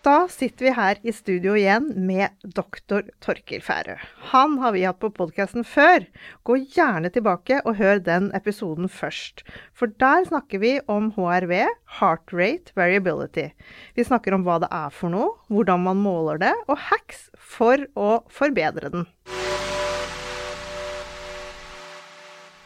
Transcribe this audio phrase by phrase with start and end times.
[0.00, 3.98] Da sitter vi her i studio igjen med doktor Torkil Færø.
[4.30, 6.06] Han har vi hatt på podkasten før.
[6.48, 9.44] Gå gjerne tilbake og hør den episoden først.
[9.76, 11.52] For der snakker vi om HRV,
[12.00, 13.50] heart rate variability.
[13.92, 17.84] Vi snakker om hva det er for noe, hvordan man måler det, og hacks for
[17.92, 19.04] å forbedre den.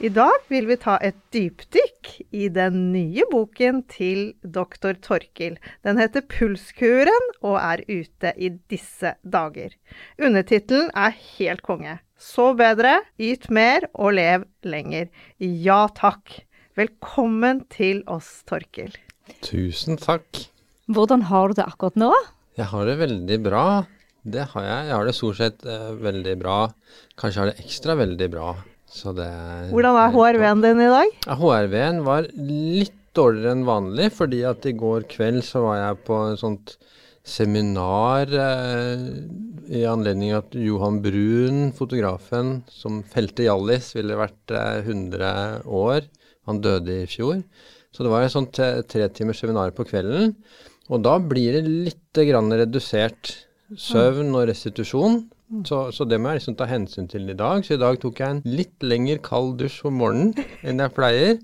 [0.02, 5.54] I dag vil vi ta et dypdykk i den nye boken til doktor Torkil.
[5.86, 9.76] Den heter Pulskuren og er ute i disse dager.
[10.18, 12.00] Undertittelen er helt konge.
[12.18, 15.06] Så bedre, yt mer og lev lenger.
[15.38, 16.40] Ja takk.
[16.74, 18.98] Velkommen til oss, Torkil.
[19.46, 20.26] Tusen takk.
[20.90, 22.10] Hvordan har du det akkurat nå?
[22.58, 23.66] Jeg har det veldig bra.
[24.26, 24.90] Det har jeg.
[24.90, 26.60] Jeg har det stort sett eh, veldig bra.
[27.14, 28.54] Kanskje har det ekstra veldig bra.
[28.94, 29.28] Så det
[29.72, 31.14] Hvordan er HRV-en din i dag?
[31.26, 36.18] HRV-en var litt dårligere enn vanlig, fordi at i går kveld så var jeg på
[36.30, 36.74] et sånt
[37.24, 39.04] seminar eh,
[39.72, 46.04] i anledning at Johan Brun, fotografen som felte Hjallis, ville vært eh, 100 år.
[46.50, 47.40] Han døde i fjor.
[47.94, 50.34] Så det var et sånt tre, tre timers seminar på kvelden.
[50.92, 53.32] Og da blir det litt grann redusert
[53.80, 55.22] søvn og restitusjon.
[55.68, 57.64] Så, så, det må jeg liksom ta hensyn til i dag.
[57.66, 60.34] Så i dag tok jeg en litt lengre kald dusj om morgenen
[60.66, 61.36] enn jeg pleier,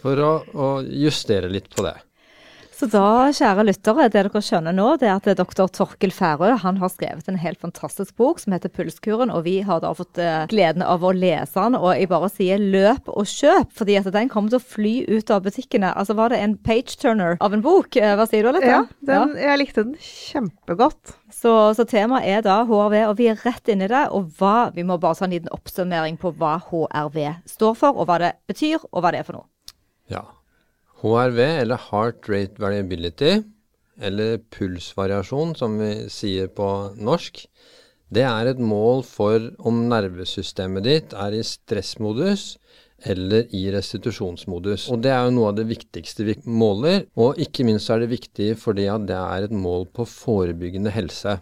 [0.00, 1.98] for å, å justere litt på det.
[2.80, 6.78] Så da, kjære lyttere, det dere skjønner nå, det er at doktor Torkel Færø han
[6.80, 10.46] har skrevet en helt fantastisk bok som heter Pulskuren, og vi har da fått uh,
[10.48, 11.76] gleden av å lese den.
[11.76, 15.34] Og jeg bare sier løp og kjøp, fordi at den kommer til å fly ut
[15.36, 15.92] av butikkene.
[15.92, 18.00] Altså var det en page-turner av en bok?
[18.00, 18.72] Uh, hva sier du, Alette?
[18.72, 18.80] Ja,
[19.12, 21.18] den, ja, jeg likte den kjempegodt.
[21.36, 24.06] Så, så, temaet er da HRV, og vi er rett inni i det.
[24.16, 27.26] Og hva, vi må bare ta en liten oppsummering på hva HRV
[27.58, 29.50] står for, og hva det betyr, og hva det er for noe.
[30.08, 30.24] Ja,
[31.00, 33.40] HRV, eller Heart Rate Variability,
[34.00, 36.68] eller pulsvariasjon som vi sier på
[37.00, 37.44] norsk,
[38.10, 42.56] det er et mål for om nervesystemet ditt er i stressmodus
[43.06, 44.88] eller i restitusjonsmodus.
[44.92, 48.10] Og det er jo noe av det viktigste vi måler, og ikke minst er det
[48.10, 51.38] viktig fordi at det er et mål på forebyggende helse.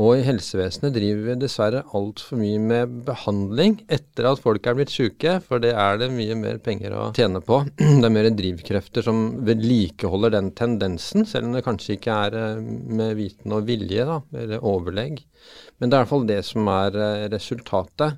[0.00, 4.92] Og i helsevesenet driver vi dessverre altfor mye med behandling etter at folk er blitt
[4.92, 7.58] syke, for det er det mye mer penger å tjene på.
[8.00, 12.62] Det er mer drivkrefter som vedlikeholder den tendensen, selv om det kanskje ikke er eh,
[12.62, 15.20] med viten og vilje, da, eller overlegg.
[15.76, 18.16] Men det er i hvert fall det som er eh, resultatet.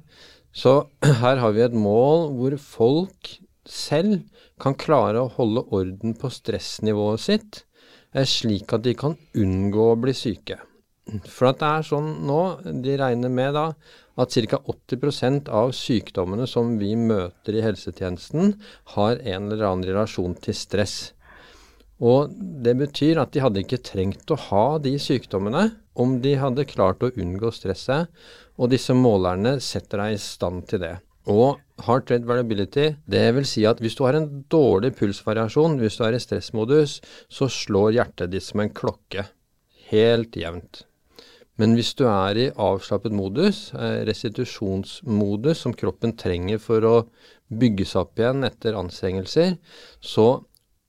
[0.55, 0.77] Så
[1.25, 3.33] her har vi et mål hvor folk
[3.67, 4.23] selv
[4.63, 7.61] kan klare å holde orden på stressnivået sitt,
[8.15, 10.61] eh, slik at de kan unngå å bli syke.
[11.05, 13.67] For at det er sånn nå, de regner med da
[14.21, 14.61] at ca.
[14.71, 18.55] 80% av sykdommene som vi møter i helsetjenesten,
[18.95, 21.13] har en eller annen relasjon til stress.
[22.03, 25.69] Og det betyr at de hadde ikke trengt å ha de sykdommene
[26.01, 28.09] om de hadde klart å unngå stresset,
[28.59, 30.95] og disse målerne setter deg i stand til det.
[31.31, 35.99] Og hard rate variability, det vil si at hvis du har en dårlig pulsvariasjon, hvis
[35.99, 36.99] du er i stressmodus,
[37.33, 39.27] så slår hjertet ditt som en klokke.
[39.91, 40.85] Helt jevnt.
[41.61, 46.97] Men hvis du er i avslappet modus, eh, restitusjonsmodus, som kroppen trenger for å
[47.55, 49.57] bygge seg opp igjen etter anstrengelser,
[50.03, 50.45] så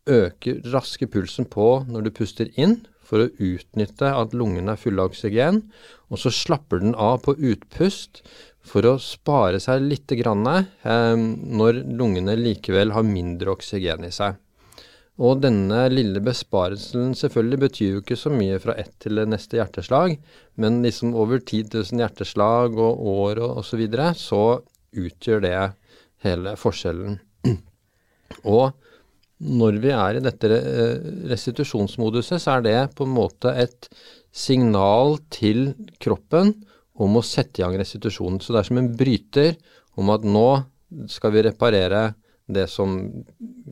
[0.10, 5.04] øker raske pulsen på når du puster inn for å utnytte at lungene er fulle
[5.04, 5.62] av oksygen,
[6.10, 8.24] og så slapper den av på utpust
[8.66, 14.42] for å spare seg litt grann, eh, når lungene likevel har mindre oksygen i seg.
[15.16, 19.56] Og denne lille besparelsen selvfølgelig betyr jo ikke så mye fra ett til det neste
[19.56, 20.18] hjerteslag,
[20.60, 24.42] men liksom over 10 000 hjerteslag og år og osv., så, videre, så
[24.96, 25.56] utgjør det
[26.26, 27.16] hele forskjellen.
[28.58, 28.76] og
[29.46, 30.60] når vi er i dette
[31.32, 33.90] restitusjonsmoduset, så er det på en måte et
[34.36, 35.70] signal til
[36.02, 36.54] kroppen
[37.00, 38.40] om å sette i gang restitusjonen.
[38.44, 39.56] Så det er som en bryter
[40.00, 40.48] om at nå
[41.12, 42.08] skal vi reparere
[42.46, 42.98] det som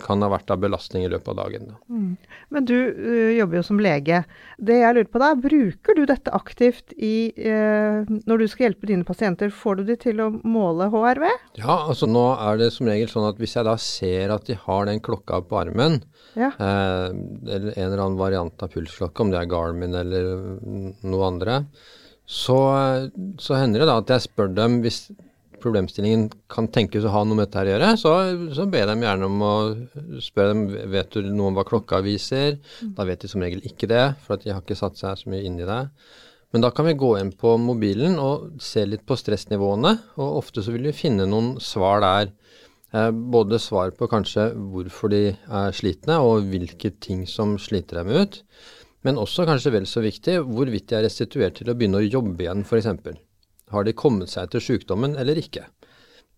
[0.02, 1.68] kan ha vært av belastning i løpet av dagen.
[1.70, 1.76] Da.
[1.94, 2.38] Mm.
[2.56, 4.24] Men du uh, jobber jo som lege.
[4.58, 8.90] Det jeg lurer på da, Bruker du dette aktivt i, uh, når du skal hjelpe
[8.90, 9.54] dine pasienter?
[9.54, 11.28] Får du de til å måle HRV?
[11.62, 14.58] Ja, altså nå er det som regel sånn at hvis jeg da ser at de
[14.66, 16.02] har den klokka på armen,
[16.34, 16.50] ja.
[16.58, 20.32] uh, eller en eller annen variant av pulsklokke, om det er Garmin eller
[21.06, 21.62] noe andre,
[22.26, 22.58] så,
[23.38, 25.06] så hender det da at jeg spør dem hvis
[25.64, 28.12] problemstillingen kan tenkes å ha noe med dette her å gjøre, så,
[28.58, 29.54] så ber dem gjerne om å
[30.24, 32.60] spørre dem vet du noe om hva klokka viser.
[32.82, 32.92] Mm.
[32.98, 35.48] Da vet de som regel ikke det, for de har ikke satt seg så mye
[35.48, 35.82] inn i det.
[36.54, 40.62] Men da kan vi gå inn på mobilen og se litt på stressnivåene, og ofte
[40.62, 42.30] så vil vi finne noen svar der.
[42.94, 48.14] Eh, både svar på kanskje hvorfor de er slitne, og hvilke ting som sliter dem
[48.14, 48.44] ut.
[49.04, 52.46] Men også kanskje vel så viktig hvorvidt de er restituert til å begynne å jobbe
[52.46, 52.92] igjen, f.eks.
[53.72, 55.68] Har de kommet seg til sykdommen eller ikke?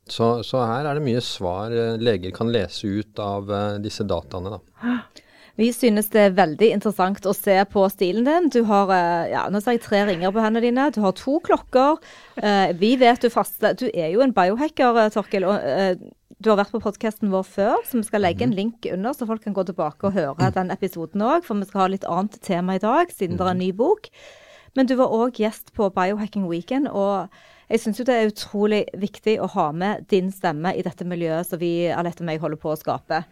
[0.06, 4.06] Så, så, her er det mye svar eh, leger kan lese ut av uh, disse
[4.06, 4.54] dataene.
[4.54, 4.92] Da.
[5.58, 8.52] Vi synes det er veldig interessant å se på stilen din.
[8.54, 10.92] Du har uh, ja, nå ser jeg tre ringer på hendene dine.
[10.94, 11.98] Du har to klokker.
[12.78, 15.48] Vi vet du faste Du er jo en biohacker, Torkel.
[15.50, 16.06] og
[16.44, 18.60] du har vært på podkasten vår før, så vi skal legge en mhm.
[18.60, 21.46] link under, så folk kan gå tilbake og høre den episoden òg.
[21.48, 24.12] For vi skal ha litt annet tema i dag, siden det er en ny bok.
[24.76, 27.32] Men du var òg gjest på Biohacking Weekend, og
[27.72, 31.48] jeg syns jo det er utrolig viktig å ha med din stemme i dette miljøet
[31.50, 33.24] som vi Alette og meg holder på å skape.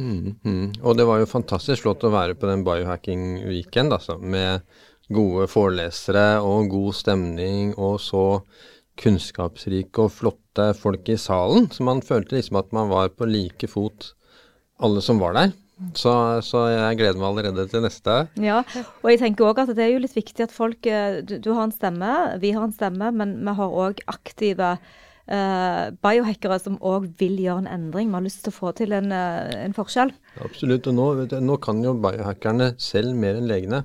[0.00, 0.64] Mm, mm.
[0.82, 4.18] Og det var jo fantastisk flott å være på den Biohacking Weekend, altså.
[4.18, 4.64] Med
[5.12, 8.24] gode forelesere og god stemning og så
[9.00, 11.68] kunnskapsrike og flotte folk i salen.
[11.72, 14.14] Så man følte liksom at man var på like fot,
[14.80, 15.54] alle som var der.
[15.76, 18.12] Så, så, jeg gleder meg allerede til neste.
[18.40, 18.62] Ja,
[19.02, 21.50] og jeg tenker òg at det er jo litt viktig at folk eh, du, du,
[21.52, 26.78] har en stemme, vi har en stemme, men vi har òg aktive uh, biohackere som
[26.80, 28.08] òg vil gjøre en endring.
[28.08, 30.14] Vi har lyst til å få til en, uh, en forskjell.
[30.46, 30.88] Absolutt.
[30.88, 33.84] Og nå, du, nå, kan jo biohackerne selv mer enn legene.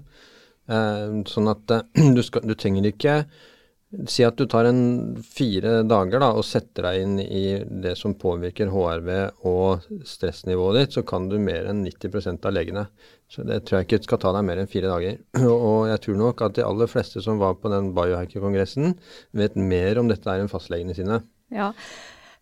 [0.71, 1.75] Uh, sånn at
[2.15, 3.23] du, skal, du trenger ikke
[4.07, 7.43] Si at du tar en fire dager da, og setter deg inn i
[7.83, 9.09] det som påvirker HRV
[9.49, 12.85] og stressnivået ditt, så kan du mer enn 90% av legene.
[13.31, 15.19] Så det tror jeg ikke skal ta deg mer enn fire dager.
[15.47, 18.95] Og jeg tror nok at de aller fleste som var på den biohacker-kongressen,
[19.35, 21.21] vet mer om dette enn fastlegene sine.
[21.51, 21.73] Ja.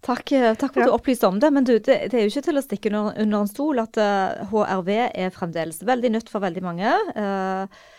[0.06, 1.50] Takk, takk, for at du opplyste om det.
[1.54, 4.00] Men du, det, det, er jo ikke til å stikke under, under en stol at
[4.00, 6.94] uh, eh, HRV er fremdeles veldig nytt for veldig mange.
[7.18, 7.98] Uh,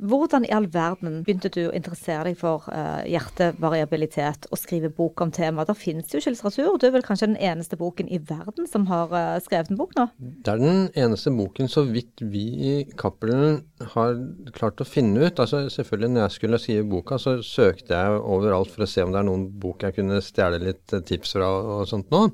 [0.00, 5.20] hvordan i all verden begynte du å interessere deg for uh, hjertevariabilitet og skrive bok
[5.24, 5.68] om temaet?
[5.70, 6.78] Det finnes jo ikke litteratur.
[6.80, 9.94] Du er vel kanskje den eneste boken i verden som har uh, skrevet en bok
[9.98, 10.08] nå?
[10.18, 13.60] Det er den eneste boken så vidt vi i Cappelen
[13.94, 14.16] har
[14.56, 15.40] klart å finne ut.
[15.40, 19.14] Altså selvfølgelig Når jeg skulle skrive boka, så søkte jeg overalt for å se om
[19.14, 22.26] det er noen bok jeg kunne stjele litt eh, tips fra og sånt nå.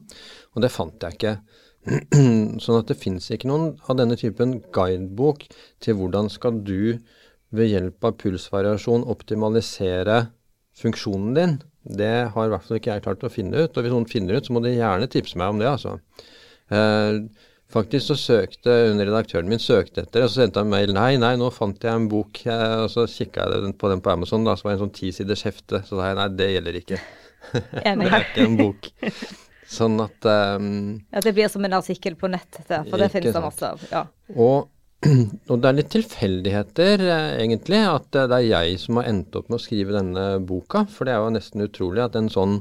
[0.54, 1.36] Og det fant jeg ikke.
[2.62, 5.44] sånn at det fins ikke noen av denne typen guidebok
[5.82, 6.98] til hvordan skal du
[7.54, 10.26] ved hjelp av pulsvariasjon optimalisere
[10.76, 13.76] funksjonen din, det har i hvert fall ikke jeg klart å finne ut.
[13.76, 15.96] Og hvis noen finner ut, så må de gjerne tipse meg om det, altså.
[16.74, 17.20] Eh,
[17.72, 21.34] faktisk så søkte redaktøren min søkte etter det, og så sendte han mail nei, nei,
[21.38, 24.56] nå fant jeg en bok, eh, og så kikka jeg på den på Amazon, da,
[24.58, 25.84] så var en sånn tisiders hefte.
[25.86, 27.02] Så sa jeg nei, det gjelder ikke.
[27.72, 28.90] det er ikke en bok.
[29.66, 30.26] Sånn at
[30.58, 30.66] um,
[31.10, 33.82] Ja, det blir som en artikkel på nett, for det finnes det masse av.
[33.90, 34.06] ja.
[34.34, 34.68] Og
[35.50, 39.50] og det er litt tilfeldigheter, eh, egentlig, at det er jeg som har endt opp
[39.50, 40.86] med å skrive denne boka.
[40.90, 42.56] For det er jo nesten utrolig at en sånn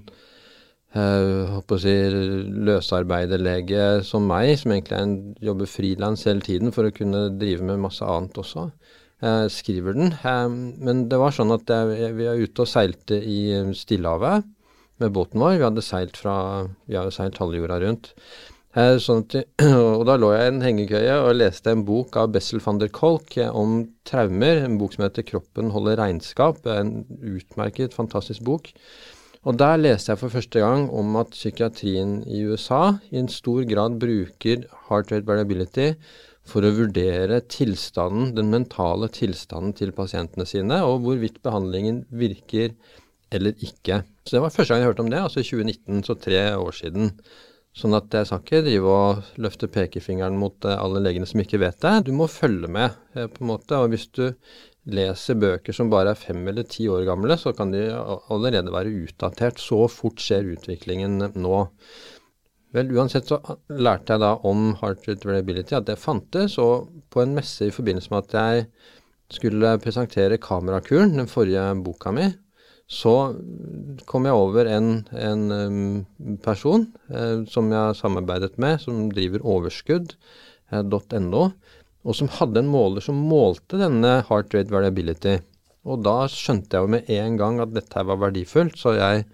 [1.00, 1.95] øh, si,
[2.69, 5.15] løsarbeiderlege som meg, som egentlig en,
[5.48, 8.67] jobber frilans hele tiden for å kunne drive med masse annet også,
[9.24, 10.12] øh, skriver den.
[10.83, 13.39] Men det var sånn at jeg, vi er ute og seilte i
[13.79, 14.51] Stillehavet
[15.00, 15.55] med båten vår.
[15.60, 16.36] Vi hadde seilt fra
[16.88, 18.12] Vi hadde seilt halve jorda rundt.
[18.75, 19.36] Eh, sånn at,
[19.98, 22.91] og da lå jeg i en hengekøye og leste en bok av Bessel van der
[22.91, 23.77] Kolk om
[24.08, 24.65] traumer.
[24.65, 26.67] En bok som heter 'Kroppen holder regnskap'.
[26.74, 28.74] En utmerket, fantastisk bok.
[29.46, 33.63] Og der leste jeg for første gang om at psykiatrien i USA i en stor
[33.70, 35.94] grad bruker heart rate variability
[36.46, 42.74] for å vurdere tilstanden, den mentale tilstanden til pasientene sine, og hvorvidt behandlingen virker
[43.32, 44.03] eller ikke.
[44.25, 46.75] Så det var første gang jeg hørte om det, altså i 2019, så tre år
[46.75, 47.13] siden.
[47.75, 51.60] Sånn at jeg skal ikke drive og løfte pekefingeren mot eh, alle legene som ikke
[51.60, 52.05] vet det.
[52.08, 53.79] Du må følge med, eh, på en måte.
[53.82, 54.29] Og hvis du
[54.96, 58.94] leser bøker som bare er fem eller ti år gamle, så kan de allerede være
[59.03, 59.60] utdatert.
[59.60, 61.58] Så fort skjer utviklingen nå.
[62.75, 63.41] Vel, uansett så
[63.72, 66.55] lærte jeg da om heart rate variability, at det fantes.
[66.63, 68.70] Og på en messe i forbindelse med at jeg
[69.36, 72.29] skulle presentere Kamerakuren, den forrige boka mi,
[72.86, 73.34] så
[74.06, 81.80] kom jeg over en, en person eh, som jeg samarbeidet med, som driver overskudd.no, eh,
[82.06, 85.39] og som hadde en måler som målte denne heart rate variability.
[85.86, 89.25] Og da skjønte jeg jo med en gang at dette var verdifullt, så jeg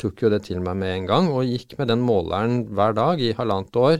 [0.00, 3.20] tok jo det til meg med en gang og gikk med den måleren hver dag
[3.24, 3.98] i halvannet år.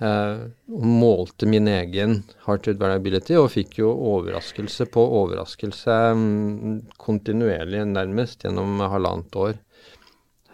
[0.00, 6.78] Eh, og målte min egen heart rate variability og fikk jo overraskelse på overraskelse um,
[6.96, 9.58] kontinuerlig, nærmest, gjennom halvannet år.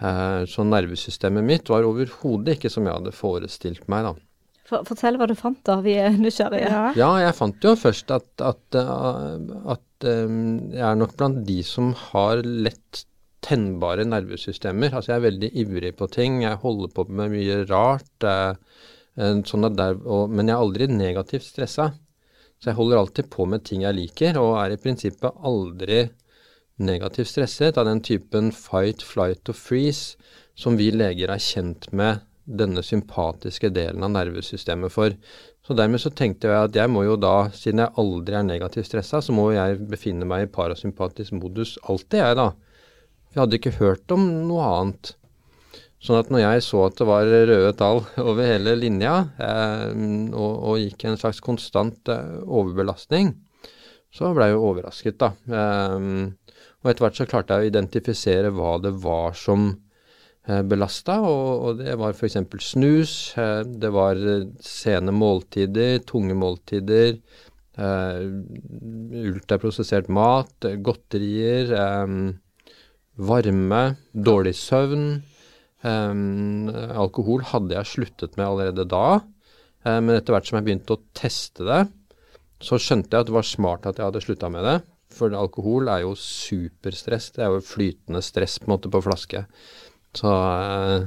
[0.03, 4.17] Eh, så nervesystemet mitt var overhodet ikke som jeg hadde forestilt meg, da.
[4.67, 5.79] Fortell hva du fant, da.
[5.85, 6.67] Vi er nysgjerrige.
[6.67, 11.45] Ja, ja jeg fant jo først at, at, at, at um, jeg er nok blant
[11.47, 13.07] de som har lett
[13.47, 14.91] tennbare nervesystemer.
[14.91, 18.27] Altså jeg er veldig ivrig på ting, jeg holder på med mye rart.
[19.17, 21.91] Eh, sånn der, og, men jeg er aldri negativt stressa.
[22.61, 26.07] Så jeg holder alltid på med ting jeg liker, og er i prinsippet aldri
[26.77, 30.17] negativt stresset av den typen fight, flight og freeze
[30.57, 35.17] som vi leger er kjent med denne sympatiske delen av nervesystemet for.
[35.67, 38.89] Så dermed så tenkte jeg at jeg må jo da, siden jeg aldri er negativt
[38.89, 42.51] stressa, så må jeg befinne meg i parasympatisk modus alltid, jeg da.
[43.35, 45.17] Jeg hadde ikke hørt om noe annet.
[46.03, 49.89] Sånn at når jeg så at det var røde tall over hele linja, eh,
[50.33, 53.33] og, og, gikk en slags konstant eh, overbelastning,
[54.13, 55.33] så ble jeg jo overrasket, da.
[55.49, 61.19] Eh, og etter hvert så klarte jeg å identifisere hva det var som eh, belasta,
[61.25, 62.39] og, og, det var f.eks.
[62.69, 64.21] snus, eh, det var
[64.63, 67.17] sene måltider, tunge måltider,
[67.81, 68.25] eh,
[69.33, 71.73] ultraprosessert mat, godterier.
[71.73, 72.19] Eh,
[73.17, 75.23] varme, dårlig søvn.
[75.87, 76.67] Um,
[76.99, 81.03] alkohol hadde jeg sluttet med allerede da, um, men etter hvert som jeg begynte å
[81.15, 81.85] teste det,
[82.65, 84.79] så skjønte jeg at det var smart at jeg hadde slutta med det.
[85.17, 87.29] For alkohol er jo superstress.
[87.37, 89.45] Det er jo flytende stress på en måte på flaske.
[90.17, 91.07] Så uh,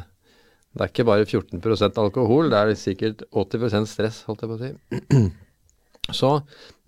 [0.79, 4.61] det er ikke bare 14% alkohol, det er sikkert 80% stress, holdt jeg på å
[4.61, 5.29] si.
[6.19, 6.29] så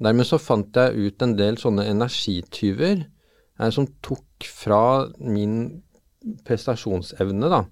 [0.02, 5.82] dermed så fant jeg ut en del sånne energityver eh, som tok fra min
[6.46, 7.64] prestasjonsevne, da.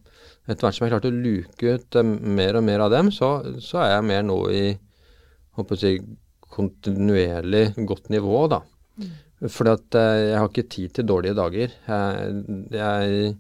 [0.50, 3.38] Etter hvert som jeg klarte å luke ut eh, mer og mer av dem, så,
[3.62, 4.64] så er jeg mer nå i
[5.60, 5.96] håper si,
[6.50, 8.64] kontinuerlig godt nivå, da.
[9.00, 9.10] Mm.
[9.48, 11.76] Fordi at eh, jeg har ikke tid til dårlige dager.
[11.88, 12.32] Jeg,
[12.74, 13.34] jeg,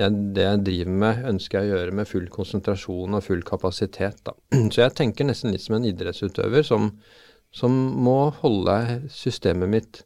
[0.00, 4.24] jeg, det jeg driver med, ønsker jeg å gjøre med full konsentrasjon og full kapasitet.
[4.26, 4.34] Da.
[4.72, 6.90] Så jeg tenker nesten litt som en idrettsutøver som,
[7.54, 8.80] som må holde
[9.14, 10.02] systemet mitt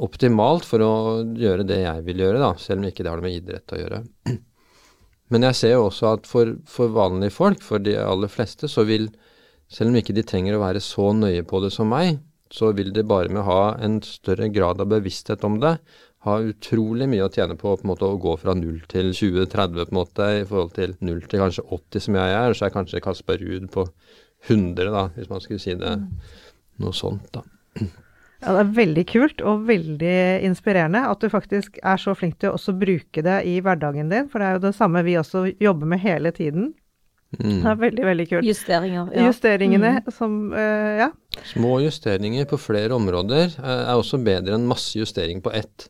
[0.00, 0.92] optimalt for å
[1.36, 3.82] gjøre det jeg vil gjøre, da, selv om ikke det har noe med idrett å
[3.82, 4.00] gjøre.
[5.32, 8.84] Men jeg ser jo også at for, for vanlige folk, for de aller fleste, så
[8.88, 9.08] vil,
[9.72, 12.20] selv om ikke de trenger å være så nøye på det som meg,
[12.52, 15.78] så vil det bare med å ha en større grad av bevissthet om det,
[16.22, 19.80] ha utrolig mye å tjene på på en måte å gå fra 0 til 20-30
[19.80, 22.76] på en måte, i forhold til 0 til kanskje 80 som jeg er, så er
[22.76, 23.88] kanskje Kasper Ruud på
[24.50, 26.06] 100, da, hvis man skulle si det mm.
[26.84, 27.42] noe sånt, da.
[28.42, 30.14] Ja, Det er veldig kult og veldig
[30.48, 34.28] inspirerende at du faktisk er så flink til å også bruke det i hverdagen din.
[34.30, 36.72] For det er jo det samme vi også jobber med hele tiden.
[37.38, 37.62] Mm.
[37.62, 38.44] Det er veldig, veldig kult.
[38.46, 39.12] Justeringer.
[39.14, 39.28] Ja.
[39.30, 40.10] Justeringene mm.
[40.12, 41.10] som uh, Ja.
[41.48, 45.86] Små justeringer på flere områder er også bedre enn masse justering på ett.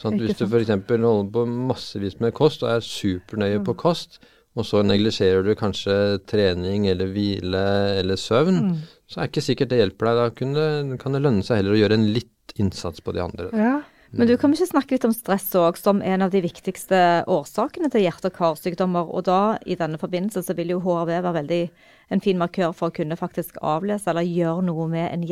[0.00, 0.72] Sånn at hvis du f.eks.
[0.72, 3.66] holder på massevis med kost og er supernøye mm.
[3.68, 4.18] på kost,
[4.60, 7.66] og så neglisjerer du kanskje trening eller hvile
[8.00, 10.18] eller søvn, mm så er det ikke sikkert det hjelper deg.
[10.18, 13.48] Da kunne, kan det lønne seg heller å gjøre en litt innsats på de andre.
[13.58, 13.80] Ja.
[14.10, 16.98] Men du kan vi ikke snakke litt om stress òg, som en av de viktigste
[17.30, 19.10] årsakene til hjerte- og karsykdommer.
[19.10, 21.60] Og da, i denne forbindelse, så vil jo HRV være veldig
[22.14, 25.26] en fin markør for å kunne faktisk avlese eller gjøre noe med en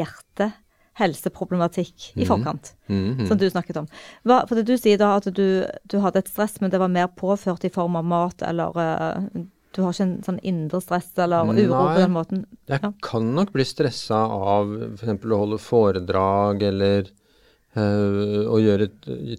[0.99, 2.29] hjertehelseproblematikk i mhm.
[2.29, 3.87] forkant, mm Mm, som du snakket om.
[4.25, 7.07] Hva, for Du sier da at du, du, hadde et stress, men det var mer
[7.07, 9.45] påført i form av mat eller uh,
[9.77, 12.45] du har ikke en sånn indre stress eller uro Nei, på den måten?
[12.67, 12.91] Jeg ja.
[13.05, 15.25] kan nok bli stressa av f.eks.
[15.25, 17.11] å holde foredrag eller
[17.77, 18.89] å gjøre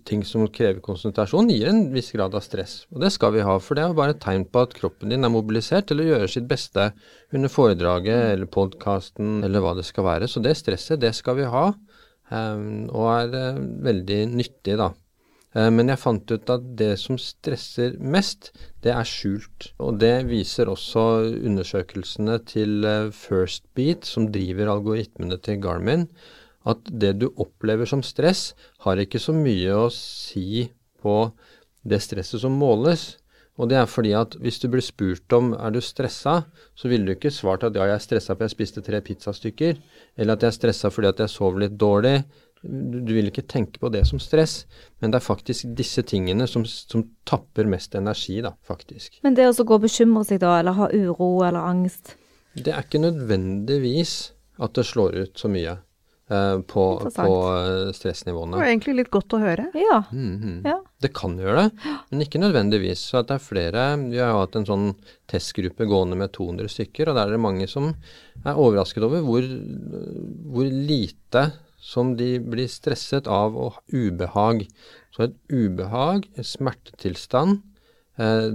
[0.06, 2.86] ting som krever konsentrasjon, gir en viss grad av stress.
[2.94, 5.26] Og det skal vi ha, for det er bare et tegn på at kroppen din
[5.26, 6.92] er mobilisert til å gjøre sitt beste
[7.36, 10.30] under foredraget eller podkasten eller hva det skal være.
[10.30, 11.66] Så det stresset, det skal vi ha,
[12.30, 14.94] um, og er uh, veldig nyttig, da.
[15.58, 18.52] Eh, men jeg fant ut at det som stresser mest,
[18.84, 19.72] det er skjult.
[19.82, 21.06] Og det viser også
[21.50, 26.08] undersøkelsene til eh, First Beat, som driver algoritmene til Garmin,
[26.68, 30.68] at det du opplever som stress, har ikke så mye å si
[31.00, 31.32] på
[31.88, 33.14] det stresset som måles.
[33.60, 36.46] Og det er fordi at hvis du blir spurt om er du stressa,
[36.80, 39.82] så ville du ikke svart at ja, jeg er stressa fordi jeg spiste tre pizzastykker,
[40.16, 42.22] eller at jeg er stressa fordi at jeg sov litt dårlig,
[42.64, 44.64] du, du vil ikke tenke på det som stress,
[45.00, 49.20] men det er faktisk disse tingene som, som tapper mest energi, da, faktisk.
[49.24, 52.16] Men det å gå og bekymre seg da, eller ha uro eller angst
[52.56, 55.78] Det er ikke nødvendigvis at det slår ut så mye
[56.30, 57.26] på, Interessant.
[57.26, 58.54] på stressnivåene.
[58.54, 59.64] Det var egentlig litt godt å høre.
[59.74, 60.04] Ja.
[60.14, 60.60] Mhm.
[60.68, 60.76] ja.
[61.02, 63.02] Det kan gjøre det, men ikke nødvendigvis.
[63.10, 64.86] Så at det er flere Vi har jo hatt en sånn
[65.32, 67.96] testgruppe gående med 200 stykker, og der er det mange som
[68.46, 69.48] er overrasket over hvor,
[70.54, 71.48] hvor lite
[71.80, 74.68] som de blir stresset av og ubehag.
[75.16, 77.62] Så et ubehag, en smertetilstand,
[78.20, 78.50] eh,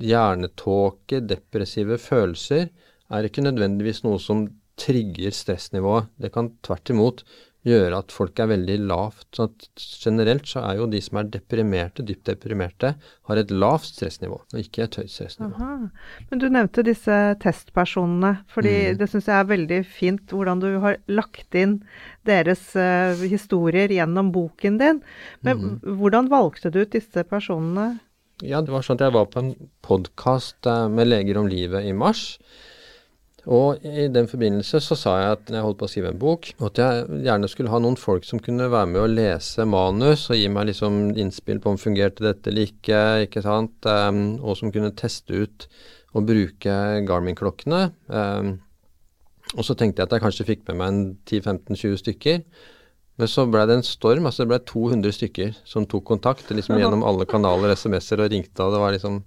[0.00, 2.70] hjernetåke, depressive følelser,
[3.10, 4.46] er ikke nødvendigvis noe som
[4.80, 6.08] trigger stressnivået.
[6.20, 7.24] Det kan tvert imot
[7.68, 9.26] gjøre at folk er veldig lavt.
[9.36, 9.66] Så at
[10.00, 12.94] generelt så er jo de som er deprimerte, dypt deprimerte,
[13.28, 15.52] har et lavt stressnivå, og ikke et høyt stressnivå.
[15.58, 15.90] Aha.
[16.30, 18.98] Men du nevnte disse testpersonene, fordi Mm.
[19.02, 21.82] det syns jeg er veldig fint hvordan du har lagt inn
[22.24, 25.02] deres uh, historier gjennom boken din.
[25.42, 25.98] Men Mm.
[26.00, 28.00] hvordan valgte du ut disse personene?
[28.42, 31.92] Ja, det var sånn at jeg var på en podkast med Leger om livet i
[31.92, 32.38] mars.
[33.48, 36.50] Og i den forbindelse så sa jeg at jeg holdt på å skrive en bok,
[36.60, 40.36] at jeg gjerne skulle ha noen folk som kunne være med å lese manus og
[40.36, 44.72] gi meg liksom innspill på om fungerte dette eller ikke, ikke sant, um, og som
[44.74, 45.68] kunne teste ut
[46.12, 46.74] og bruke
[47.06, 47.84] Garmin-klokkene.
[48.10, 48.58] Um,
[49.56, 52.42] og så tenkte jeg at jeg kanskje fikk med meg en 10-15-20 stykker.
[53.20, 56.78] Men så ble det en storm, altså det ble 200 stykker som tok kontakt liksom
[56.80, 59.18] gjennom alle kanaler, SMS-er og ringte, og det var liksom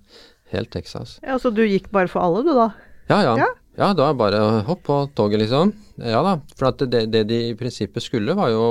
[0.54, 1.20] helt Texas.
[1.22, 2.72] Ja, Så du gikk bare for alle, du da?
[3.12, 3.36] Ja, ja.
[3.44, 3.50] Ja.
[3.74, 5.74] Ja, da er bare hopp på toget, liksom.
[5.98, 6.38] Ja da.
[6.58, 8.64] For det, det de i prinsippet skulle, var jo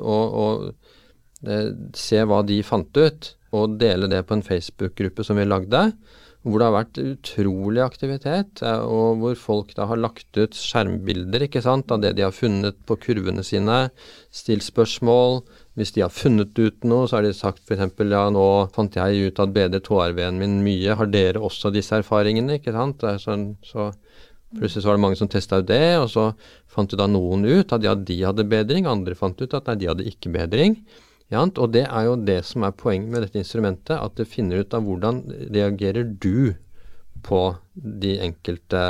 [0.00, 0.46] å, å,
[1.48, 5.90] eh, se hva de fant ut, og dele det på en Facebook-gruppe som vi lagde.
[6.40, 11.48] Hvor det har vært utrolig aktivitet, eh, og hvor folk da har lagt ut skjermbilder
[11.48, 13.86] ikke sant, av det de har funnet på kurvene sine,
[14.32, 15.40] stilt spørsmål.
[15.80, 19.30] Hvis de har funnet ut noe, så har de sagt f.eks.: Ja, nå fant jeg
[19.32, 20.96] ut at bedre HRV-en min mye.
[21.00, 22.60] Har dere også disse erfaringene?
[22.60, 23.00] Ikke sant?
[23.00, 23.92] Det sånn, så
[24.56, 26.24] Plutselig så var det mange som testa ut det, og så
[26.70, 29.76] fant jo da noen ut at ja, de hadde bedring, andre fant ut at nei,
[29.78, 30.80] de hadde ikke bedring.
[31.30, 34.64] Ja, og det er jo det som er poenget med dette instrumentet, at det finner
[34.64, 35.22] ut av hvordan
[35.54, 36.56] reagerer du
[37.22, 37.42] på
[37.74, 38.80] de enkelte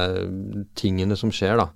[0.78, 1.68] tingene som skjer, da.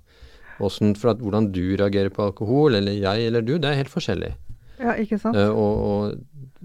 [0.57, 3.91] Hvordan, for at hvordan du reagerer på alkohol, eller jeg eller du, det er helt
[3.91, 4.31] forskjellig.
[4.79, 5.37] Ja, ikke sant?
[5.37, 5.83] Eh, og,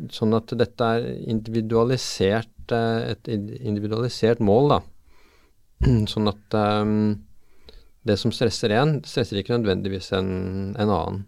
[0.00, 4.80] og sånn at dette er individualisert, eh, et individualisert mål, da.
[6.12, 7.22] Sånn at um,
[8.06, 10.30] det som stresser én, stresser ikke nødvendigvis en,
[10.76, 11.24] en annen.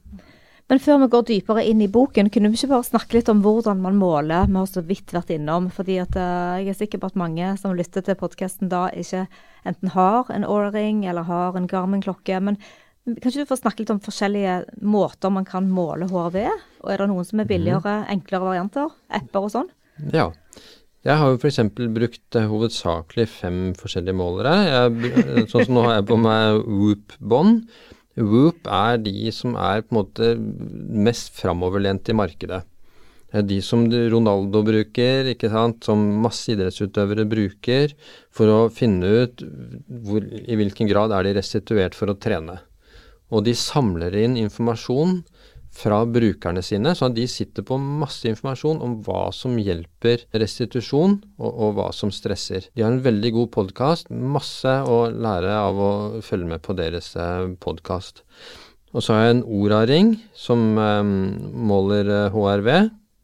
[0.70, 3.42] Men før vi går dypere inn i boken, kunne vi ikke bare snakke litt om
[3.44, 4.46] hvordan man måler?
[4.48, 7.50] Vi har så vidt vært innom, fordi at uh, jeg er sikker på at mange
[7.60, 9.26] som lytter til podkasten da, ikke
[9.68, 12.40] enten har en Aura-ring eller har en Garmin-klokke.
[12.40, 12.56] Men
[13.04, 16.38] kan ikke du få snakke litt om forskjellige måter man kan måle HRV?
[16.84, 18.92] Og er det noen som er billigere, enklere varianter?
[19.12, 19.70] Apper og sånn?
[20.14, 20.30] Ja.
[21.02, 21.58] Jeg har jo f.eks.
[21.74, 24.52] brukt eh, hovedsakelig fem forskjellige målere.
[24.68, 27.64] Jeg, sånn som nå har jeg på meg Whoop-bånd.
[28.20, 30.28] Whoop er de som er på en måte
[31.08, 32.60] mest framoverlent i markedet.
[33.32, 37.94] Det De som Ronaldo bruker, ikke sant, som masse idrettsutøvere bruker
[38.30, 39.42] for å finne ut
[40.04, 42.58] hvor, i hvilken grad er de restituert for å trene.
[43.32, 45.22] Og de samler inn informasjon
[45.72, 51.48] fra brukerne sine, så de sitter på masse informasjon om hva som hjelper restitusjon, og,
[51.50, 52.68] og hva som stresser.
[52.76, 55.92] De har en veldig god podkast, masse å lære av å
[56.24, 58.22] følge med på deres eh, podkast.
[58.92, 61.16] Og så har jeg en Ora-ring som um,
[61.70, 62.70] måler eh, HRV.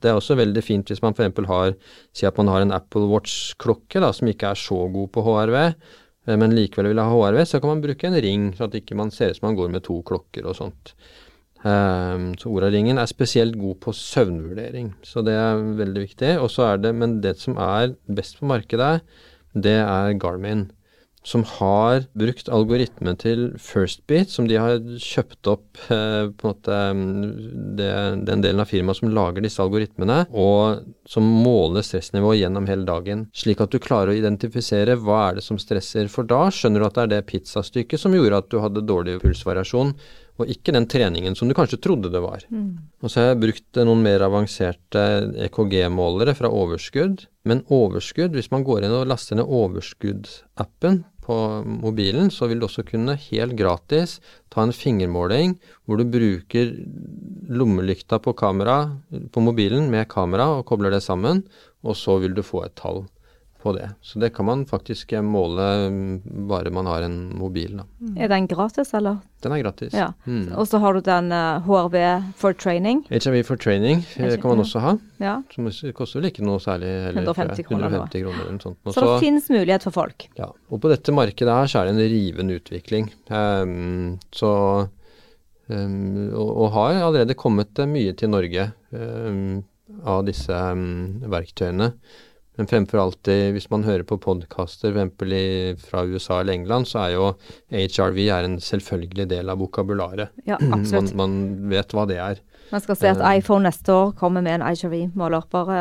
[0.01, 1.45] Det er også veldig fint hvis man f.eks.
[1.51, 1.75] har
[2.17, 6.37] Si at man har en Apple Watch-klokke som ikke er så god på HRV, eh,
[6.41, 9.13] men likevel vil ha HRV, så kan man bruke en ring, så at ikke man
[9.13, 10.97] ser ut som man går med to klokker og sånt.
[11.67, 16.35] Ehm, så Oraringen er spesielt god på søvnvurdering, så det er veldig viktig.
[16.43, 19.01] Og så er det, Men det som er best på markedet,
[19.55, 20.71] det er Garmin,
[21.25, 26.77] som har brukt algoritmen til Firstbeat, som de har kjøpt opp eh, på en måte
[26.95, 27.91] mm, det,
[28.29, 33.27] den delen av firmaet som lager disse algoritmene, og som måler stressnivået gjennom hele dagen,
[33.37, 36.09] slik at du klarer å identifisere hva er det som stresser.
[36.13, 39.19] For da skjønner du at det er det pizzastykket som gjorde at du hadde dårlig
[39.25, 39.93] pulsvariasjon,
[40.39, 42.45] og ikke den treningen som du kanskje trodde det var.
[43.03, 45.05] Og så har jeg brukt eh, noen mer avanserte
[45.49, 47.27] EKG-målere fra overskudd.
[47.49, 52.69] Men overskudd, hvis man går inn og laster ned overskuddsappen på mobilen, så vil du
[52.69, 54.17] også kunne helt gratis
[54.53, 56.73] ta en fingermåling hvor du bruker
[57.49, 58.79] lommelykta på kamera
[59.35, 61.43] på mobilen med kamera og kobler det sammen,
[61.85, 63.05] og så vil du få et tall.
[63.69, 63.91] På det.
[64.01, 67.77] Så det kan man faktisk eh, måle mm, bare man har en mobil.
[67.81, 67.87] Da.
[68.17, 69.21] Er den gratis, eller?
[69.45, 69.95] Den er gratis.
[69.95, 70.09] Ja.
[70.27, 70.51] Mm.
[70.59, 71.97] Og så har du den uh, HRV
[72.41, 73.05] for training.
[73.13, 74.39] HRV for training HRV.
[74.41, 74.95] kan man også ha.
[75.23, 75.37] Ja.
[75.55, 76.91] Som koster vel ikke noe særlig.
[77.09, 78.79] Heller, 150 kroner 150 kroner eller noe sånt.
[78.83, 80.29] Også, Så det finnes mulighet for folk.
[80.41, 83.11] Ja, og på dette markedet her så er det en rivende utvikling.
[83.31, 84.53] Um, så
[85.69, 89.61] um, og, og har allerede kommet eh, mye til Norge um,
[90.09, 90.57] av disse
[91.33, 91.93] verktøyene.
[92.59, 95.85] Men fremfor alt hvis man hører på podkaster f.eks.
[95.87, 97.29] fra USA eller England, så er jo
[97.71, 100.35] HRV er en selvfølgelig del av vokabularet.
[100.49, 101.15] Ja, absolutt.
[101.19, 101.39] man
[101.71, 102.43] vet hva det er.
[102.73, 103.39] Man skal se at Eh.
[103.39, 105.47] iPhone neste år kommer med en HRV-måler.
[105.55, 105.79] Bare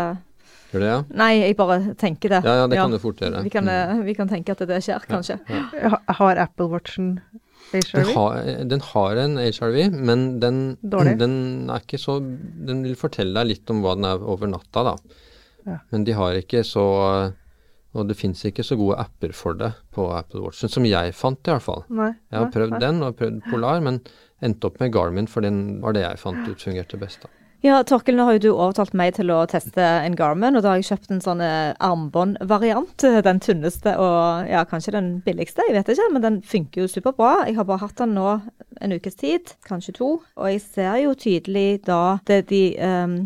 [0.72, 1.02] Gjør det, ja?
[1.16, 2.42] Nei, jeg bare tenker det.
[2.44, 3.42] Ja, ja, det kan du fort gjøre.
[3.46, 4.02] Vi kan, mm.
[4.04, 5.38] vi kan tenke at det skjer, kanskje.
[5.48, 6.00] Ja.
[6.20, 7.14] Har Apple Watchen
[7.72, 8.12] Den HRV?
[8.16, 13.56] har, den har en HRV, men den, den er ikke så Den vil fortelle deg
[13.56, 14.96] litt om hva den er over natta, da.
[15.68, 15.82] Ja.
[15.92, 16.86] Men de har ikke så
[17.98, 21.40] Og det fins ikke så gode apper for det på Apple Watchen, som jeg fant
[21.48, 21.82] i hvert fall.
[21.90, 22.12] Nei.
[22.30, 22.82] Jeg har nei, prøvd nei.
[22.84, 24.02] den og prøvd Polar, men
[24.44, 27.26] endte opp med Garmin, for den var det jeg fant ut fungerte best.
[27.26, 27.32] da.
[27.66, 30.76] Ja, Torkel, nå har jo du overtalt meg til å teste en Garmin, og da
[30.76, 33.06] har jeg kjøpt en sånn eh, armbåndvariant.
[33.26, 37.48] Den tynneste og ja, kanskje den billigste, jeg vet ikke, men den funker jo superbra.
[37.50, 38.36] Jeg har bare hatt den nå
[38.78, 43.18] en ukes tid, kanskje to, og jeg ser jo tydelig da det de ehm,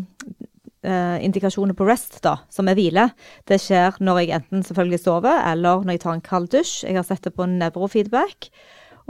[0.84, 3.08] eh, indikasjoner på rest, da, som er hvile.
[3.48, 6.84] Det skjer når jeg enten selvfølgelig sover, eller når jeg tar en kald dusj.
[6.88, 8.50] Jeg har sett det på nevrofeedback.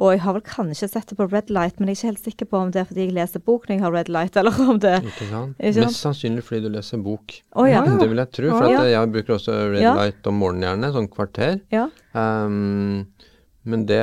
[0.00, 2.24] Og jeg har vel kanskje sett det på red light, men jeg er ikke helt
[2.24, 4.61] sikker på om det er fordi jeg leser bok når jeg har red light, eller
[4.64, 5.58] om det Ikke sant?
[5.61, 5.85] Ikke sant?
[5.90, 7.35] Mest sannsynlig fordi du leser bok.
[7.52, 7.82] Oh, ja.
[8.00, 8.80] Det vil jeg tro, for Ja.
[8.80, 9.92] at jeg bruker også Red Ja.
[10.00, 11.61] Light om morgenen gjerne, sånn kvarter.
[11.74, 11.88] ja.
[12.16, 13.06] Um,
[13.64, 14.00] men det,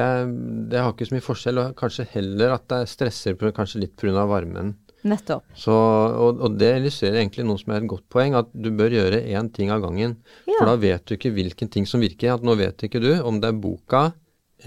[0.71, 3.95] det har ikke så mye forskjell, og kanskje heller at det stresser på, kanskje litt
[3.99, 4.23] pga.
[4.29, 4.75] varmen.
[5.07, 5.45] Nettopp.
[5.55, 8.91] Så, og, og det illustrerer egentlig noe som er et godt poeng, at du bør
[8.97, 10.17] gjøre én ting av gangen.
[10.43, 10.57] Ja.
[10.57, 12.33] For da vet du ikke hvilken ting som virker.
[12.35, 14.09] At nå vet ikke du om det er boka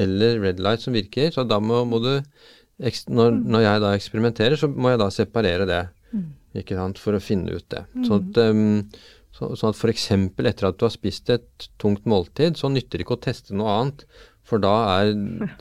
[0.01, 2.15] eller Red Light som virker, så da må, må du
[3.13, 5.83] når, når jeg da eksperimenterer, så må jeg da separere det.
[6.59, 7.85] Ikke sant, for å finne ut det.
[8.05, 10.09] Sånn at, um, så, sånn at f.eks.
[10.13, 13.73] etter at du har spist et tungt måltid, så nytter det ikke å teste noe
[13.79, 14.05] annet.
[14.49, 15.13] For da er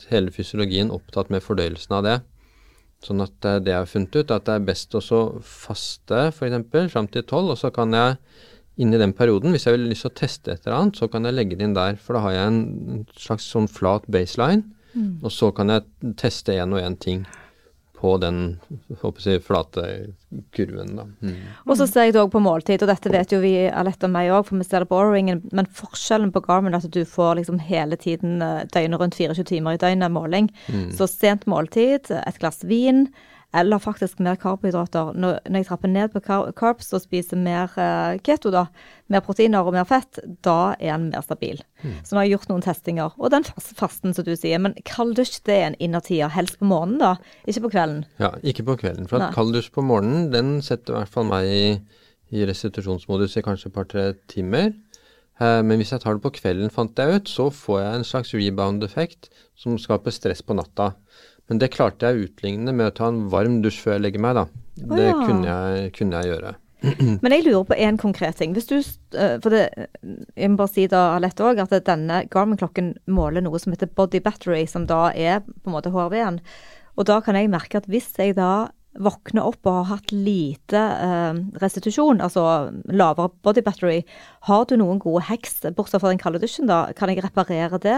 [0.09, 2.17] hele fysiologien opptatt med fordøyelsen av det.
[3.01, 6.27] Sånn at det jeg har funnet ut, er at det er best å så faste
[6.29, 6.91] f.eks.
[6.93, 8.19] fram til tolv, og så kan jeg
[8.81, 11.09] inn i den perioden, hvis jeg vil lyst til å teste et eller annet, så
[11.11, 11.97] kan jeg legge det inn der.
[12.01, 14.63] For da har jeg en slags sånn flat baseline,
[15.23, 17.25] og så kan jeg teste én og én ting
[18.01, 18.59] på den
[18.89, 19.85] jeg, flate
[20.55, 20.95] kurven.
[20.97, 21.05] Da.
[21.21, 21.35] Mm.
[21.67, 24.13] Og så ser jeg det òg på måltid, og dette vet jo vi Alette og
[24.15, 25.43] meg òg, for vi ser det på O-ringen.
[25.51, 29.45] men forskjellen på Garmin er at du får liksom hele tiden eh, døgnet rundt 24
[29.51, 30.49] timer i døgnet måling.
[30.97, 33.07] Så sent måltid, et glass vin,
[33.53, 35.09] eller faktisk mer karbohydrater.
[35.19, 38.65] Når, når jeg trapper ned på car carbs og spiser mer eh, keto, da,
[39.11, 41.59] mer proteiner og mer fett, da er den mer stabil.
[42.05, 43.11] Så nå har jeg gjort noen testinger.
[43.19, 44.61] Og den fas- fasten, som du sier.
[44.63, 46.31] Men kald dusj, det er en innertier.
[46.31, 47.15] Helst på morgenen, da,
[47.49, 48.05] ikke på kvelden.
[48.23, 49.09] Ja, ikke på kvelden.
[49.11, 51.65] For at kald dusj på morgenen, den setter i hvert fall meg i,
[52.31, 54.71] i restitusjonsmodus i kanskje et par-tre timer.
[55.41, 58.07] Eh, men hvis jeg tar det på kvelden, fant jeg ut, så får jeg en
[58.07, 59.27] slags rebound-effekt
[59.59, 60.93] som skaper stress på natta.
[61.49, 64.23] Men det klarte jeg å utligne med å ta en varm dusj før jeg legger
[64.23, 64.45] meg, da.
[64.81, 65.15] Å Det ja.
[65.19, 66.53] kunne, jeg, kunne jeg gjøre.
[67.21, 68.55] Men jeg lurer på én konkret ting.
[68.57, 68.77] Hvis du,
[69.17, 69.65] eh, for det,
[70.35, 74.21] Jeg må bare si da, Alette òg, at denne Garmin-klokken måler noe som heter body
[74.23, 76.41] battery, som da er på en måte HRV-en.
[76.97, 80.75] Og da kan jeg merke at hvis jeg da våkner opp og har hatt lite
[80.77, 82.43] eh, restitusjon, altså
[82.91, 84.01] lavere body battery,
[84.49, 86.81] har du noen gode heks, bortsett fra den kalde dusjen, da?
[86.97, 87.95] Kan jeg reparere det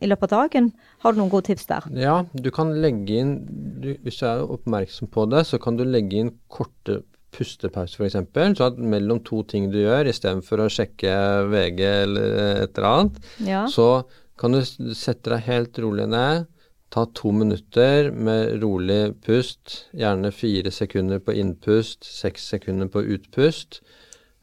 [0.00, 0.70] i løpet av dagen?
[1.04, 1.86] Har du noen gode tips der?
[2.00, 3.34] Ja, du kan legge inn
[3.82, 8.16] du, Hvis du er oppmerksom på det, så kan du legge inn korte pustepauser f.eks.
[8.58, 11.12] Så at mellom to ting du gjør, istedenfor å sjekke
[11.52, 13.66] VG eller et eller annet, Ja.
[13.70, 14.04] så
[14.40, 16.48] kan du sette deg helt rolig ned.
[16.90, 23.78] Ta to minutter med rolig pust, gjerne fire sekunder på innpust, seks sekunder på utpust.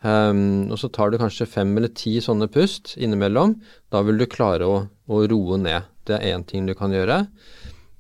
[0.06, 3.58] Um, og så tar du kanskje fem eller ti sånne pust innimellom.
[3.92, 5.90] Da vil du klare å, å roe ned.
[6.08, 7.26] Det er én ting du kan gjøre.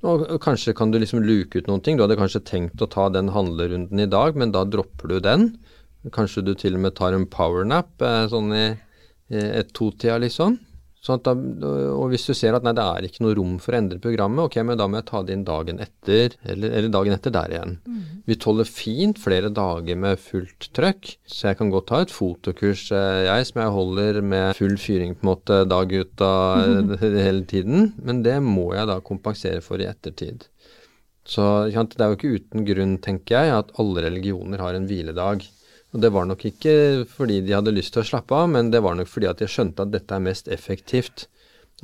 [0.07, 1.97] Og kanskje kan du liksom luke ut noen ting.
[1.97, 5.49] Du hadde kanskje tenkt å ta den handlerunden i dag, men da dropper du den.
[6.13, 8.67] Kanskje du til og med tar en powernap eh, sånn i,
[9.33, 10.59] i et to-tida, liksom.
[11.05, 11.31] Sånn da,
[11.93, 14.49] og hvis du ser at nei, det er ikke noe rom for å endre programmet,
[14.49, 17.53] ok, men da må jeg ta det inn dagen etter, eller, eller dagen etter der
[17.53, 17.75] igjen.
[18.27, 22.87] Vi tåler fint flere dager med fullt trøkk, så jeg kan godt ta et fotokurs,
[22.91, 27.45] eh, jeg, som jeg holder med full fyring på en måte dag ut av hele
[27.47, 30.49] tiden, men det må jeg da kompensere for i ettertid.
[31.27, 35.43] Så det er jo ikke uten grunn, tenker jeg, at alle religioner har en hviledag.
[35.95, 36.75] Og det var nok ikke
[37.07, 39.47] fordi de hadde lyst til å slappe av, men det var nok fordi at de
[39.49, 41.27] skjønte at dette er mest effektivt.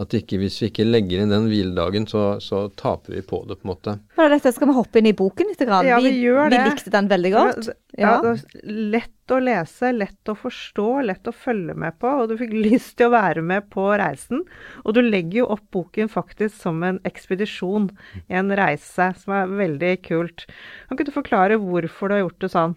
[0.02, 3.60] At ikke, hvis vi ikke legger inn den hviledagen, så, så taper vi på det,
[3.60, 3.92] på en måte.
[4.18, 5.62] Men dette skal vi hoppe inn i boken litt?
[5.62, 5.86] Grann.
[5.86, 6.58] Ja, vi gjør det.
[6.63, 7.68] Vi likte den veldig godt.
[7.94, 8.32] Ja, ja.
[8.66, 12.10] lett å lese, lett å forstå, lett å følge med på.
[12.10, 14.42] Og du fikk lyst til å være med på reisen.
[14.82, 17.92] Og du legger jo opp boken faktisk som en ekspedisjon,
[18.34, 20.48] en reise, som er veldig kult.
[20.88, 22.76] Kan ikke du forklare hvorfor du har gjort det sånn?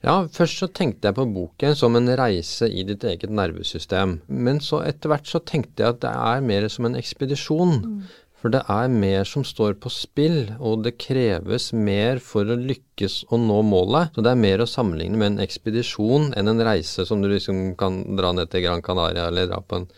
[0.00, 4.18] Ja, først så tenkte jeg på boken som en reise i ditt eget nervesystem.
[4.32, 7.74] Men så etter hvert så tenkte jeg at det er mer som en ekspedisjon.
[7.84, 7.98] Mm.
[8.40, 13.26] For det er mer som står på spill, og det kreves mer for å lykkes
[13.28, 14.14] å nå målet.
[14.14, 17.74] Så det er mer å sammenligne med en ekspedisjon enn en reise som du liksom
[17.80, 19.90] kan dra ned til Gran Canaria eller dra på en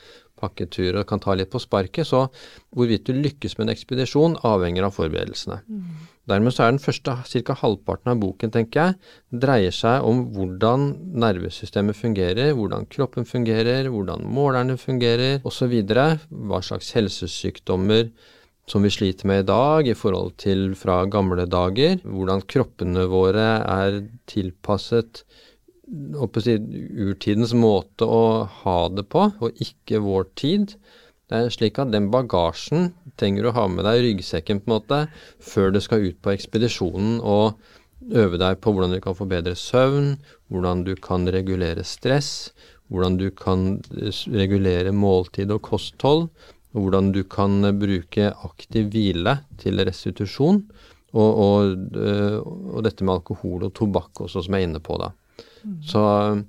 [0.43, 2.09] pakketur og kan ta litt på sparket.
[2.11, 2.25] Så
[2.75, 5.63] hvorvidt du lykkes med en ekspedisjon, avhenger av forberedelsene.
[5.63, 6.03] Mm.
[6.31, 7.55] Dermed så er den første ca.
[7.59, 8.99] halvparten av boken, tenker jeg,
[9.43, 15.75] dreier seg om hvordan nervesystemet fungerer, hvordan kroppen fungerer, hvordan målerne fungerer osv.
[15.83, 18.13] Hva slags helsesykdommer
[18.71, 21.99] som vi sliter med i dag i forhold til fra gamle dager.
[22.05, 25.25] Hvordan kroppene våre er tilpasset
[26.43, 26.55] si,
[27.03, 30.77] urtidens måte å ha det på, og ikke vår tid.
[31.31, 34.69] Det er slik at den bagasjen trenger du å ha med deg i ryggsekken på
[34.69, 34.99] en måte
[35.43, 37.61] før du skal ut på ekspedisjonen og
[38.11, 40.17] øve deg på hvordan du kan få bedre søvn,
[40.51, 42.51] hvordan du kan regulere stress,
[42.93, 43.79] hvordan du kan
[44.35, 46.27] regulere måltid og kosthold,
[46.73, 50.63] og hvordan du kan bruke aktiv hvile til restitusjon,
[51.13, 54.97] og, og, øh, og dette med alkohol og tobakk også, som jeg er inne på
[55.01, 55.11] da.
[55.85, 56.41] Så eh,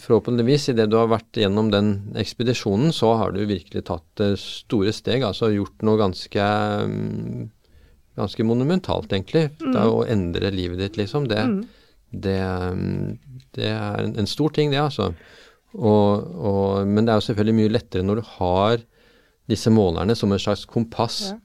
[0.00, 4.94] forhåpentligvis, idet du har vært gjennom den ekspedisjonen, så har du virkelig tatt eh, store
[4.96, 5.24] steg.
[5.26, 6.46] Altså gjort noe ganske
[6.88, 7.50] mm,
[8.20, 9.50] ganske monumentalt, egentlig.
[9.60, 9.74] Mm.
[9.76, 11.28] Det å endre livet ditt, liksom.
[11.30, 11.60] Det, mm.
[12.24, 15.12] det, mm, det er en, en, stor ting, det, altså.
[15.76, 18.80] Og, og, men det er jo selvfølgelig mye lettere når du har
[19.50, 21.22] disse målerne som et slags kompass.
[21.30, 21.38] Ja.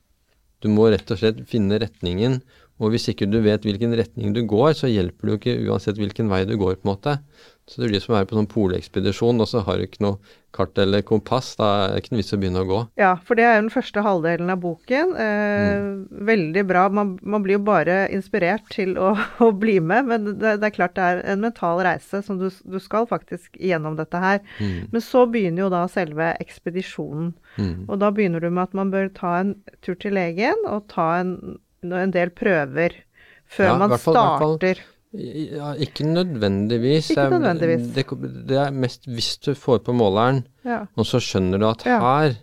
[0.64, 2.40] Du må rett og slett finne retningen
[2.82, 6.00] og hvis ikke du vet hvilken retning du går, så hjelper det jo ikke uansett
[6.00, 7.14] hvilken vei du går, på en måte.
[7.66, 10.34] Så det blir som å være på sånn polekspedisjon, og så har du ikke noe
[10.54, 11.56] kart eller kompass.
[11.58, 12.82] Da er det ikke noe vits å begynne å gå.
[13.02, 15.16] Ja, for det er jo den første halvdelen av boken.
[15.24, 15.98] Eh, mm.
[16.30, 16.86] Veldig bra.
[16.94, 20.78] Man, man, blir jo bare inspirert til å, å bli med, men det, det, er
[20.78, 24.40] klart det er en mental reise som du, du skal faktisk gjennom dette her.
[24.62, 24.94] Mm.
[24.94, 27.34] Men så begynner jo da selve ekspedisjonen.
[27.58, 27.76] Mm.
[27.90, 31.16] Og da begynner du med at man bør ta en tur til legen og ta
[31.24, 31.38] en
[31.94, 32.96] en del prøver
[33.46, 34.82] før ja, man fall, starter.
[35.16, 37.12] Ja, ikke nødvendigvis.
[37.14, 37.88] Ikke nødvendigvis.
[37.96, 38.06] Det,
[38.50, 40.84] det, er mest hvis du får på måleren, ja.
[40.96, 42.38] og så skjønner du at her er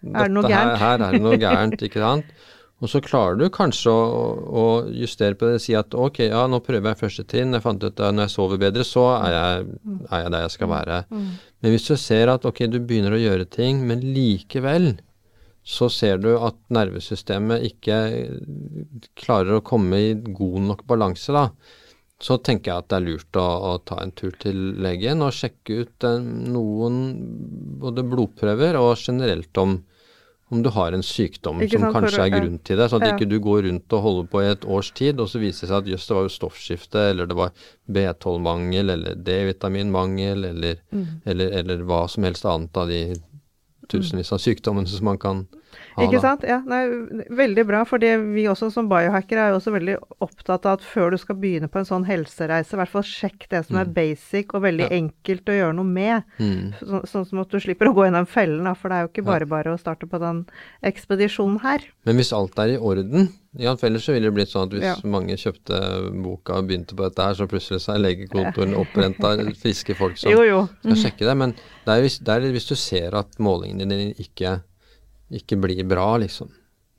[0.00, 0.78] det noe gærent.
[0.80, 2.32] Her, her er det noe gærent, ikke sant.
[2.80, 4.64] Og så klarer du kanskje å, å,
[4.96, 7.82] justere på det, og si at ok, ja, nå prøver jeg første trinn, jeg fant
[7.84, 9.66] ut at når jeg sover bedre, så er jeg,
[10.08, 11.02] er jeg der jeg skal være.
[11.12, 11.28] Mm.
[11.60, 14.94] Men hvis du ser at ok, du begynner å gjøre ting, men likevel
[15.60, 17.98] så ser du at nervesystemet ikke
[19.20, 21.50] klarer å komme i god nok balanse, da.
[22.20, 25.32] Så tenker jeg at det er lurt å, å ta en tur til legen og
[25.32, 26.98] sjekke ut eh, noen
[27.80, 29.78] både blodprøver og generelt om,
[30.52, 33.16] om du har en sykdom som kanskje er grunn til det, sånn at ja.
[33.16, 35.70] ikke du går rundt og holder på i et års tid, og så viser det
[35.72, 41.08] seg at jøss, det var jo stoffskifte, eller det var B12-mangel, eller D-vitaminmangel, eller, mm.
[41.24, 43.02] eller, eller, hva som helst annet av de
[43.90, 45.46] tusenvis av sykdommene som man kan
[46.00, 46.44] ikke sant?
[46.48, 46.82] Ja, nei,
[47.36, 47.82] veldig bra.
[47.88, 51.38] For vi også som biohackere er jo også veldig opptatt av at før du skal
[51.40, 53.82] begynne på en sånn helsereise, i hvert fall sjekk det som mm.
[53.82, 54.92] er basic og veldig ja.
[55.00, 56.30] enkelt å gjøre noe med.
[56.40, 56.72] Mm.
[56.80, 59.12] Så, sånn som at du slipper å gå gjennom fellen, da, for det er jo
[59.12, 60.44] ikke bare bare å starte på den
[60.86, 61.86] ekspedisjonen her.
[62.08, 64.74] Men hvis alt er i orden, ja, for ellers så ville det blitt sånn at
[64.76, 65.10] hvis ja.
[65.10, 65.78] mange kjøpte
[66.22, 70.20] boka og begynte på dette her, så plutselig så er legekontoren oppbrent av friske folk
[70.20, 70.60] som jo, jo.
[70.84, 71.00] skal mm.
[71.02, 71.36] sjekke det.
[71.42, 74.60] Men det er, hvis, det er hvis du ser at målingene dine ikke
[75.30, 76.50] ikke blir bra, liksom.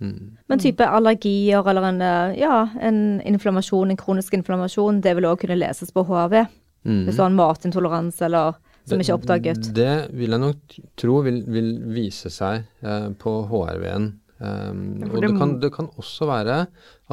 [0.02, 0.38] Mm.
[0.50, 5.44] Men type allergier eller en, eh, ja, en inflammasjon, en kronisk inflammasjon, det vil òg
[5.44, 6.46] kunne leses på HRV?
[6.88, 7.04] Mm.
[7.06, 9.70] Hvis du har en matintoleranse eller som det, ikke er oppdaget?
[9.78, 14.12] Det vil jeg nok tro vil, vil vise seg eh, på HRV-en.
[14.41, 16.63] Um, ja, og det kan, det kan, også være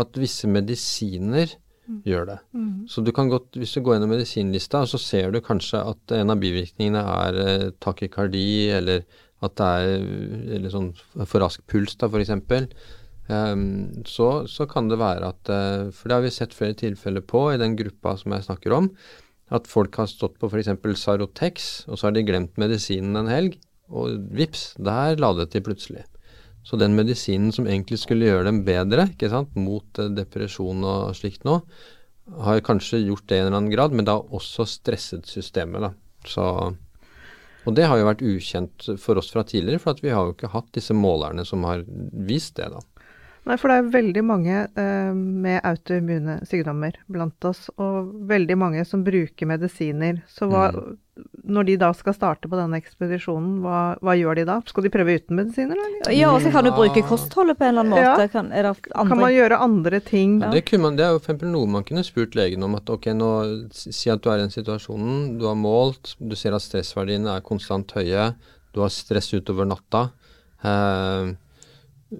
[0.00, 1.50] at visse medisiner
[1.84, 1.98] mm.
[2.08, 2.38] gjør det.
[2.56, 2.86] Mm.
[2.88, 6.32] Så du kan godt, hvis du går gjennom medisinlista, så ser du kanskje at en
[6.32, 9.04] av bivirkningene er eh, takykardi eller
[9.44, 10.88] at det er eller sånn
[11.20, 12.32] for rask puls, da, f.eks.
[12.34, 12.66] Um,
[13.30, 13.70] ehm,
[14.08, 17.44] så, så kan det være at uh, For det har vi sett flere tilfeller på
[17.52, 18.90] i den gruppa som jeg snakker om.
[19.54, 20.72] At folk har stått på f.eks.
[21.00, 23.60] Sarotex, og så har de glemt medisinen en helg.
[23.88, 26.02] Og vips, der ladet de plutselig.
[26.66, 31.14] Så den medisinen som egentlig skulle gjøre dem bedre ikke sant, mot uh, depresjon og
[31.16, 31.60] slikt nå,
[32.44, 35.86] har kanskje gjort det i en eller annen grad, men det har også stresset systemet.
[35.86, 35.94] da.
[36.28, 36.44] Så,
[37.66, 40.52] og det har jo vært ukjent for oss fra tidligere, for vi har jo ikke
[40.52, 42.70] hatt disse målerne som har vist det.
[42.72, 42.82] da.
[43.48, 48.82] Nei, for det er veldig mange eh, med autoimmune sykdommer blant oss, og veldig mange
[48.84, 50.18] som bruker medisiner.
[50.28, 50.98] Så hva, mm.
[51.56, 54.58] når de da skal starte på denne ekspedisjonen, hva, hva, gjør de da?
[54.68, 55.80] Skal de prøve uten medisiner?
[55.80, 56.12] Eller?
[56.12, 58.28] Ja, og så kan du bruke kostholdet på en eller annen måte.
[58.28, 58.34] Ja.
[58.36, 58.52] Kan,
[59.14, 60.36] kan, man gjøre andre ting?
[60.44, 60.52] Ja.
[60.52, 62.76] Det, man, det, er jo for eksempel noe man kunne spurt legen om.
[62.76, 63.32] at ok, nå
[63.72, 67.48] Si at du er i en situasjon, du har målt, du ser at stressverdiene er
[67.48, 68.32] konstant høye,
[68.76, 70.10] du har stress utover natta.
[70.60, 71.36] Eh,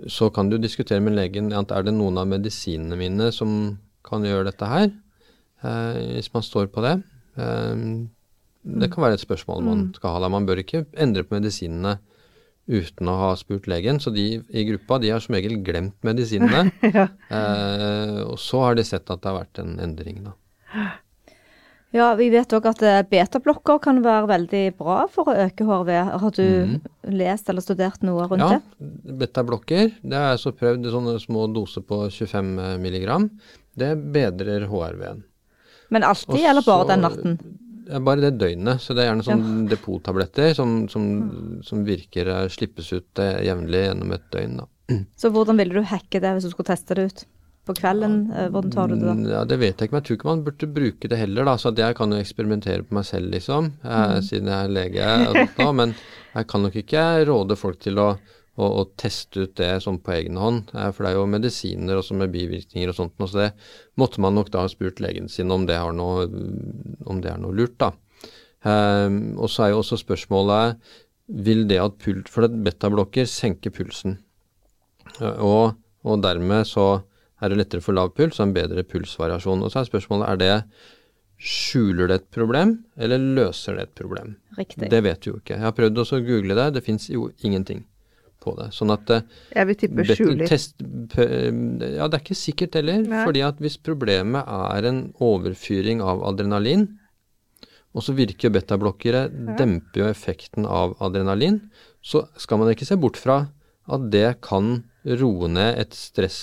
[0.06, 4.24] så kan du diskutere med legen at er det noen av medisinene mine som kan
[4.24, 4.90] gjøre dette her,
[5.64, 6.98] eh, hvis man står på det.
[7.40, 7.86] Eh,
[8.68, 9.90] det kan være et spørsmål man mm.
[9.96, 10.32] skal ha der.
[10.34, 11.98] Man bør ikke endre på medisinene
[12.68, 14.00] uten å ha spurt legen.
[14.02, 16.68] Så de i gruppa de har som regel glemt medisinene.
[16.98, 17.08] ja.
[17.32, 20.36] eh, og så har de sett at det har vært en endring, da.
[21.96, 25.92] Ja, vi vet òg at eh, betablokker kan være veldig bra for å øke HRV.
[26.20, 26.74] Har du mm.
[27.16, 28.88] lest eller studert noe rundt ja, det?
[28.88, 29.94] Ja, betablokker.
[30.02, 32.52] Det har jeg så prøvd i sånne små doser på 25
[32.84, 33.08] mg.
[33.78, 35.24] Det bedrer HRV-en.
[35.88, 37.40] Men alltid, Også, eller bare den natten?
[38.04, 38.84] Bare det døgnet.
[38.84, 39.64] Så det er gjerne sånne ja.
[39.72, 41.54] depottabletter som, som, mm.
[41.64, 44.60] som, virker eh, slippes ut eh, jevnlig gjennom et døgn.
[44.60, 45.00] Da.
[45.16, 47.26] Så hvordan ville du hacke det hvis du skulle teste det ut?
[47.68, 48.16] På kvelden?
[48.32, 49.14] Eh, hvordan tar du det da?
[49.18, 51.44] Mm, ja, Det vet jeg ikke, men jeg tror ikke man burde bruke det heller.
[51.44, 54.22] da, så Jeg kan jo eksperimentere på meg selv, liksom, eh, mm.
[54.22, 55.06] siden jeg er lege.
[55.58, 55.94] Da, men
[56.34, 58.08] jeg kan nok ikke råde folk til å,
[58.56, 60.72] å, å teste ut det sånn på egen hånd.
[60.74, 63.18] Eh, for det er jo medisiner også med bivirkninger og sånt.
[63.20, 63.50] Så det
[64.00, 66.28] måtte man nok da ha spurt legen sin om det, noe,
[67.06, 67.92] om det er noe lurt, da.
[68.66, 70.80] Um, og så er jo også spørsmålet
[71.28, 74.16] vil det at pult, For betablokker senker pulsen.
[75.20, 76.88] Og, og dermed så
[77.40, 79.62] er det lettere for lav puls og en bedre pulsvariasjon.
[79.62, 80.54] Og så er spørsmålet er det
[81.38, 84.34] skjuler det et problem, eller løser det et problem?
[84.58, 84.88] Riktig.
[84.90, 85.54] Det vet du jo ikke.
[85.54, 87.84] Jeg har prøvd også å google det, det fins jo ingenting
[88.42, 88.70] på det.
[88.74, 90.46] Sånn at eh, Jeg vil tippe skjuler.
[90.50, 93.04] Test, ja, det er ikke sikkert heller.
[93.06, 93.22] Nei.
[93.26, 96.88] fordi at hvis problemet er en overfyring av adrenalin,
[97.96, 99.54] og så virker betablokkere, ja.
[99.58, 101.62] demper jo effekten av adrenalin,
[102.04, 103.44] så skal man ikke se bort fra
[103.88, 104.82] at det kan
[105.16, 106.38] roe ned et stress,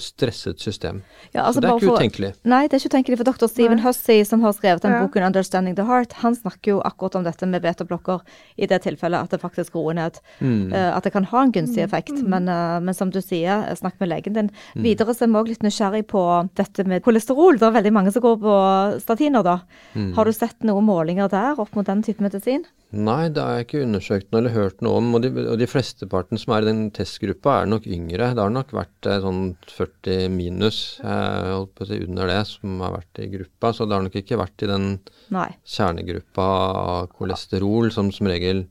[0.00, 1.02] stresset system.
[1.32, 2.30] Ja, altså så det er ikke for, utenkelig.
[2.48, 3.18] Nei, det er ikke utenkelig.
[3.20, 3.50] For dr.
[3.50, 5.02] Stephen Hussey, som har skrevet den ja.
[5.04, 8.24] boken 'Understanding the Heart', han snakker jo akkurat om dette med betablokker
[8.56, 10.20] i det tilfellet at det faktisk roer ned.
[10.40, 10.72] Mm.
[10.72, 12.16] Uh, at det kan ha en gunstig effekt.
[12.16, 12.30] Mm.
[12.30, 14.50] Men, uh, men, som du sier, snakk med legen din.
[14.74, 14.84] Mm.
[14.88, 16.24] Videre så er vi òg litt nysgjerrig på
[16.56, 17.58] dette med kolesterol.
[17.60, 18.58] Det er veldig mange som går på
[19.04, 19.60] statiner, da.
[19.94, 20.12] Mm.
[20.16, 22.64] Har du sett noen målinger der opp mot den type medisin?
[22.90, 25.12] Nei, det har jeg ikke undersøkt noe eller hørt noe om.
[25.14, 28.32] Og de, og de flesteparten som er i den testgruppa, er nok yngre.
[28.34, 32.40] Det har nok vært eh, sånn 40 minus, eh, holdt på å si under det,
[32.50, 33.70] som har vært i gruppa.
[33.76, 34.88] Så det har nok ikke vært i den
[35.36, 35.46] Nei.
[35.76, 36.48] kjernegruppa
[36.80, 38.64] av kolesterol, som som regel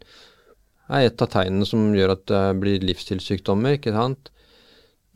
[0.90, 4.34] er et av tegnene som gjør at det blir livsstilssykdommer, ikke sant.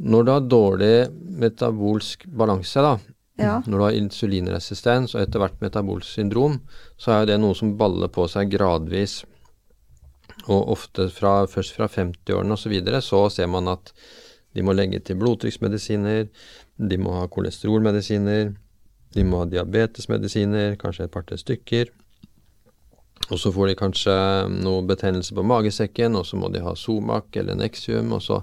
[0.04, 0.96] Når du har dårlig
[1.44, 2.96] metabolsk balanse, da,
[3.40, 3.62] ja.
[3.66, 6.60] Når du har insulinresistens og etter hvert metabolsk syndrom,
[7.02, 9.24] så er det noe som baller på seg gradvis.
[10.46, 12.68] Og ofte fra, først fra 50-årene osv.
[12.68, 13.94] Så, videre, så ser man at
[14.54, 16.28] de må legge til blodtrykksmedisiner,
[16.78, 18.54] de må ha kolesterolmedisiner,
[19.14, 21.90] de må ha diabetesmedisiner, kanskje et par-tre stykker.
[23.32, 24.16] Og så får de kanskje
[24.52, 28.42] noe betennelse på magesekken, og så må de ha Somac eller Nexium, og så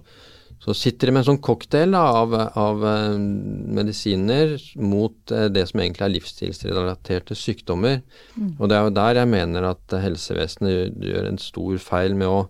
[0.60, 3.14] så sitter de med en sånn cocktail da, av, av, eh,
[3.80, 8.02] medisiner mot eh, det som egentlig er livsstilsrelaterte sykdommer.
[8.36, 8.50] Mm.
[8.58, 12.42] Og det er jo der jeg mener at helsevesenet gjør en stor feil med å,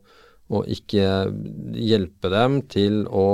[0.50, 1.06] å ikke
[1.78, 3.28] hjelpe dem til å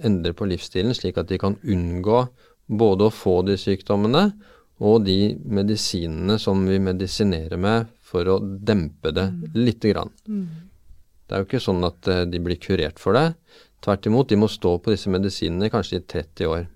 [0.00, 2.24] endre på livsstilen, slik at de kan unngå
[2.72, 4.30] både å få de sykdommene
[4.82, 9.42] og de medisinene som vi medisinerer med for å dempe det mm.
[9.60, 10.10] lite grann.
[10.24, 10.46] Mm.
[11.26, 13.28] Det er jo ikke sånn at eh, de blir kurert for det.
[13.82, 16.70] Tvert imot, de må stå på disse medisinene kanskje i 30 år.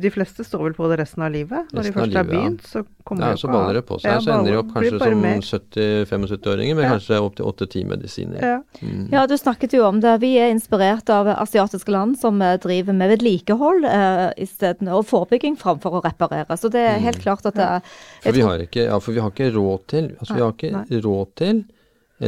[0.00, 1.70] De fleste står vel på det resten av livet?
[1.72, 4.10] Når resten de først har begynt, så kommer ja, de så baller det på seg.
[4.10, 6.90] Ja, så ender de opp kanskje som 70-75-åringer med ja.
[6.92, 8.44] kanskje opptil 8-10 medisiner.
[8.44, 8.58] Ja.
[8.82, 9.06] Mm.
[9.14, 9.22] ja.
[9.30, 10.12] du snakket jo om det.
[10.24, 15.56] Vi er inspirert av asiatiske land som eh, driver med vedlikehold eh, isteden, og forebygging
[15.60, 16.60] framfor å reparere.
[16.60, 17.24] Så det er helt mm.
[17.24, 17.96] klart at det er
[18.28, 21.04] for vi, har ikke, ja, for vi har ikke råd til, altså vi har ikke
[21.08, 21.64] råd til,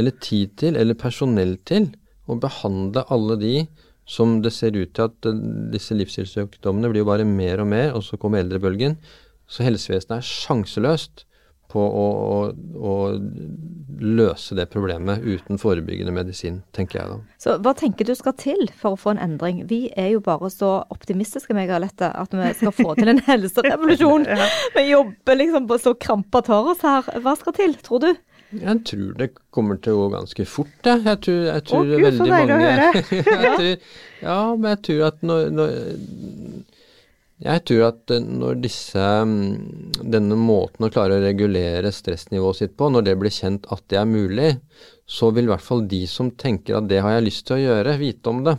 [0.01, 1.91] eller tid til, eller personell til
[2.33, 3.53] å behandle alle de
[4.09, 5.41] som det ser ut til at eh,
[5.73, 8.97] disse livsstilssykdommene blir jo bare mer og mer, og så kommer eldrebølgen.
[9.49, 11.25] Så helsevesenet er sjanseløst
[11.69, 12.37] på å, å,
[12.89, 12.93] å
[14.01, 17.17] løse det problemet uten forebyggende medisin, tenker jeg da.
[17.41, 19.61] Så hva tenker du skal til for å få en endring?
[19.69, 23.21] Vi er jo bare så optimistiske, meg og Alette, at vi skal få til en
[23.29, 24.25] helserevolusjon.
[24.79, 27.05] Vi jobber liksom på så krampa tar oss her.
[27.21, 28.11] Hva skal til, tror du?
[28.49, 31.03] Jeg tror det kommer til å gå ganske fort, jeg.
[31.05, 32.85] Jeg tror, jeg tror Å, Gud, så veldig mange å høre.
[33.45, 33.89] jeg tror,
[34.23, 35.75] Ja, men jeg tror at når, når
[37.45, 42.73] Jeg tror at eh, når disse mm, Denne måten å klare å regulere stressnivået sitt
[42.79, 44.55] på, når det blir kjent at det er mulig,
[45.09, 47.63] så vil i hvert fall de som tenker at det har jeg lyst til å
[47.67, 48.57] gjøre, vite om det.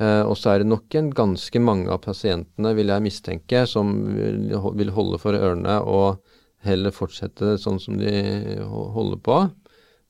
[0.00, 3.92] Eh, og så er det nok en ganske mange av pasientene, vil jeg mistenke, som
[4.12, 6.33] vil holde for ørene og
[6.66, 9.38] heller fortsette sånn som de holder på.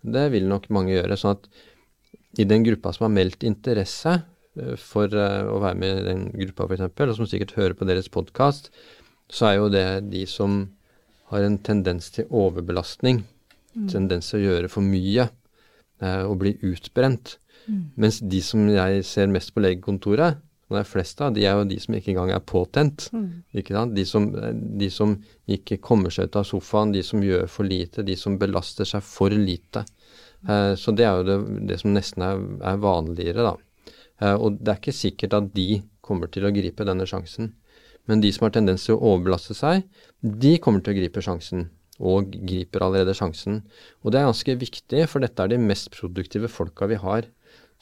[0.04, 1.16] Det vil nok mange gjøre.
[1.16, 1.48] sånn at
[2.38, 4.14] i den gruppa som har meldt interesse
[4.58, 7.88] eh, for eh, å være med i den gruppa f.eks., og som sikkert hører på
[7.88, 8.72] deres podkast,
[9.30, 10.64] så er jo det de som
[11.30, 13.22] har en tendens til overbelastning,
[13.90, 17.38] tendens til å gjøre for mye eh, og bli utbrent.
[17.96, 21.58] Mens de som jeg ser mest på legekontoret, som det er flest av, de er
[21.58, 23.08] jo de som ikke engang er påtent.
[23.10, 23.94] Sant?
[23.96, 24.30] De som,
[24.80, 25.12] de som
[25.56, 29.04] ikke kommer seg ut av sofaen, de som gjør for lite, de som belaster seg
[29.04, 29.84] for lite.
[30.48, 31.38] Eh, så det er jo det,
[31.68, 32.40] det som nesten er,
[32.72, 33.92] er vanligere, da.
[34.22, 37.52] Eh, og det er ikke sikkert at de kommer til å gripe denne sjansen.
[38.08, 39.86] Men de som har tendens til å overbelaste seg,
[40.20, 41.68] de kommer til å gripe sjansen.
[42.02, 43.62] Og griper allerede sjansen.
[44.02, 47.28] Og det er ganske viktig, for dette er de mest produktive folka vi har.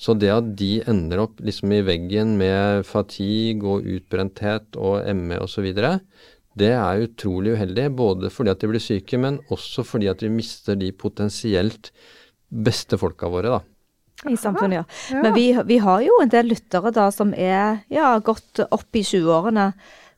[0.02, 5.38] Så det at de ender opp liksom i veggen med fatigue og utbrenthet og ME
[5.44, 5.68] osv.,
[6.58, 7.86] det er utrolig uheldig.
[7.96, 11.88] Både fordi at de blir syke, men også fordi at vi mister de potensielt
[12.52, 13.62] beste folka våre, da.
[14.28, 14.84] I samfunnet, ja.
[15.10, 15.22] Ja.
[15.24, 19.02] Men vi, vi har jo en del lyttere da som er ja, godt opp i
[19.06, 19.70] 20-årene,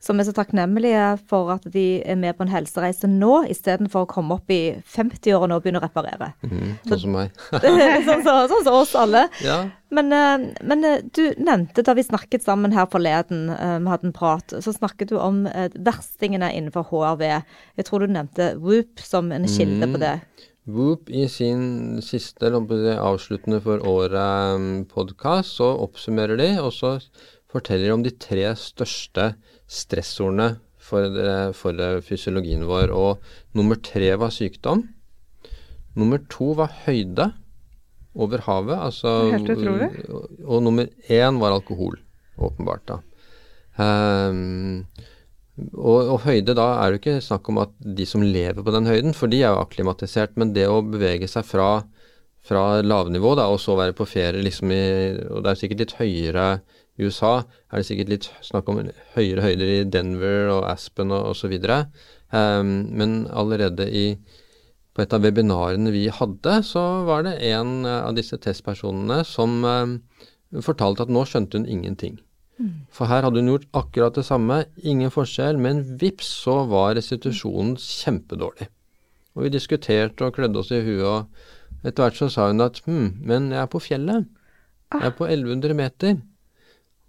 [0.03, 4.09] som er så takknemlige for at de er med på en helsereise nå, istedenfor å
[4.09, 6.33] komme opp i 50-årene og begynne å reparere.
[6.45, 7.41] Mm, sånn som meg.
[8.07, 9.27] sånn som så, så oss alle.
[9.45, 9.63] ja.
[9.95, 14.09] Men, eh, men eh, du nevnte da vi snakket sammen her forleden, eh, vi hadde
[14.09, 17.23] en prat, så snakket du om eh, verstingene innenfor HRV.
[17.77, 20.17] Jeg tror du nevnte Whoop som en kilde på det.
[20.65, 26.97] Whoop i sin siste avsluttende for året-podkast, så oppsummerer de, og så
[27.53, 29.35] forteller de om de tre største
[29.67, 30.55] stressordene
[30.85, 31.17] for,
[31.57, 32.93] for eh, fysiologien vår.
[32.93, 34.85] Og nummer tre var sykdom.
[35.95, 37.31] Nummer to var høyde
[38.15, 38.77] over havet.
[38.77, 39.89] Altså, Helt utrolig.
[40.09, 41.99] Og, og nummer én var alkohol,
[42.37, 42.85] åpenbart.
[42.91, 43.01] da.
[43.75, 44.85] Um,
[45.75, 48.87] og, og høyde, da er det ikke snakk om at de som lever på den
[48.87, 51.69] høyden, for de er jo akklimatisert, men det å bevege seg fra,
[52.43, 54.81] fra lavnivå da, og så være på ferie liksom i
[55.29, 56.47] Og det er sikkert litt høyere
[56.95, 58.79] i USA, er det sikkert litt snakk om
[59.15, 61.55] høyere høyder i Denver og Aspen og osv.
[62.31, 64.05] Um, men allerede i
[64.95, 69.57] på et av webinarene vi hadde, så var det en eh, av disse testpersonene som
[69.67, 69.97] um,
[70.63, 72.15] fortalte at nå skjønte hun ingenting.
[72.95, 77.75] For her hadde hun gjort akkurat det samme, ingen forskjell, men vips så var restitusjonen
[77.81, 78.69] kjempedårlig.
[79.35, 82.79] Og vi diskuterte og klødde oss i huet, og etter hvert så sa hun at
[82.85, 84.29] hm, men jeg er på fjellet.
[84.95, 86.15] Jeg er på 1100 meter.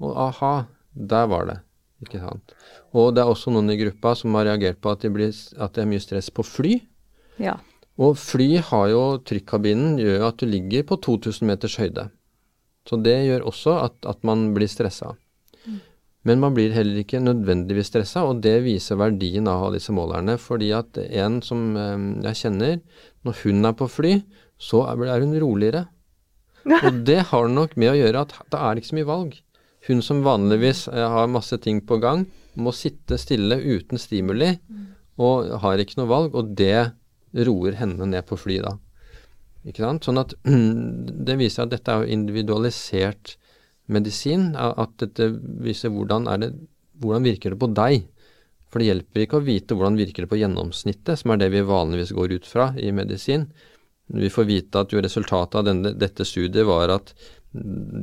[0.02, 0.54] Og aha,
[0.92, 1.60] der var det.
[2.04, 2.52] Ikke sant.
[2.92, 5.76] Og det er også noen i gruppa som har reagert på at det, blir, at
[5.76, 6.74] det er mye stress på fly.
[7.40, 7.56] Ja.
[7.96, 12.10] Og fly har jo trykkabinen gjør at du ligger på 2000 meters høyde.
[12.86, 15.14] Så det gjør også at, at man blir stressa.
[16.26, 20.34] Men man blir heller ikke nødvendigvis stressa, og det viser verdien av disse målerne.
[20.42, 22.80] Fordi at en som eh, jeg kjenner,
[23.26, 24.16] når hun er på fly,
[24.58, 25.86] så er hun roligere.
[26.82, 29.36] Og det har nok med å gjøre at det er ikke så mye valg.
[29.86, 32.26] Hun som vanligvis eh, har masse ting på gang,
[32.56, 34.54] må sitte stille uten stimuli,
[35.20, 36.90] og har ikke noe valg, og det
[37.46, 38.76] roer henne ned på fly da.
[39.66, 40.06] Ikke sant?
[40.06, 40.34] Sånn at
[41.26, 43.36] det viser at dette er individualisert
[43.92, 45.30] medisin, at dette
[45.62, 46.52] viser hvordan, er det,
[47.02, 48.06] hvordan virker det på deg.
[48.66, 51.62] For det hjelper ikke å vite hvordan virker det på gjennomsnittet, som er det vi
[51.66, 53.46] vanligvis går ut fra i medisin.
[54.06, 57.35] Vi får vite at jo resultatet av denne, dette studiet var at mm,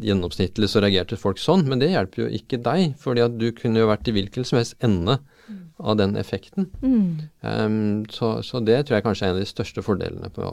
[0.03, 3.79] gjennomsnittlig så reagerte folk sånn, men det hjelper jo ikke deg, fordi at du kunne
[3.83, 5.19] jo vært i hvilken som helst ende
[5.79, 6.69] av den effekten.
[6.81, 7.29] Mm.
[7.41, 10.49] Um, så, så det tror jeg kanskje er en av de største fordelene på,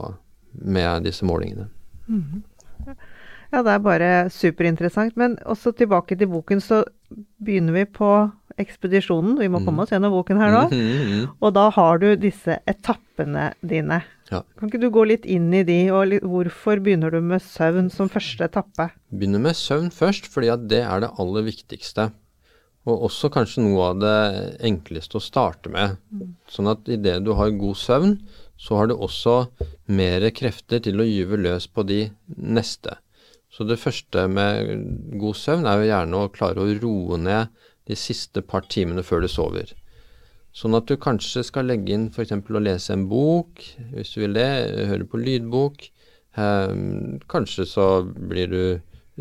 [0.61, 1.69] med disse målingene.
[3.51, 5.17] Ja, det er bare superinteressant.
[5.19, 6.83] Men også tilbake til boken, så
[7.43, 8.11] begynner vi på
[8.61, 9.37] ekspedisjonen.
[9.39, 9.65] Vi må Mm.
[9.65, 10.63] komme oss gjennom boken her nå.
[10.71, 11.29] Mhm, mhm.
[11.41, 14.03] Og da har du disse etappene dine.
[14.31, 14.45] Ja.
[14.57, 18.09] Kan ikke du gå litt inn i de, og hvorfor begynner du med søvn som
[18.11, 18.87] første etappe?
[19.11, 22.09] Begynner med søvn først, fordi at det er det aller viktigste.
[22.87, 24.15] Og også kanskje noe av det
[24.65, 25.99] enkleste å starte med.
[26.49, 28.15] Sånn at idet du har god søvn,
[28.61, 29.35] så har du også
[29.91, 32.05] mer krefter til å gyve løs på de
[32.37, 32.95] neste.
[33.51, 37.51] Så det første med god søvn er jo gjerne å klare å roe ned
[37.89, 39.75] de siste par timene før du sover.
[40.51, 42.33] Sånn at du kanskje skal legge inn f.eks.
[42.35, 44.49] å lese en bok, hvis du vil det,
[44.89, 45.85] høre på lydbok.
[46.35, 48.63] Um, kanskje så blir du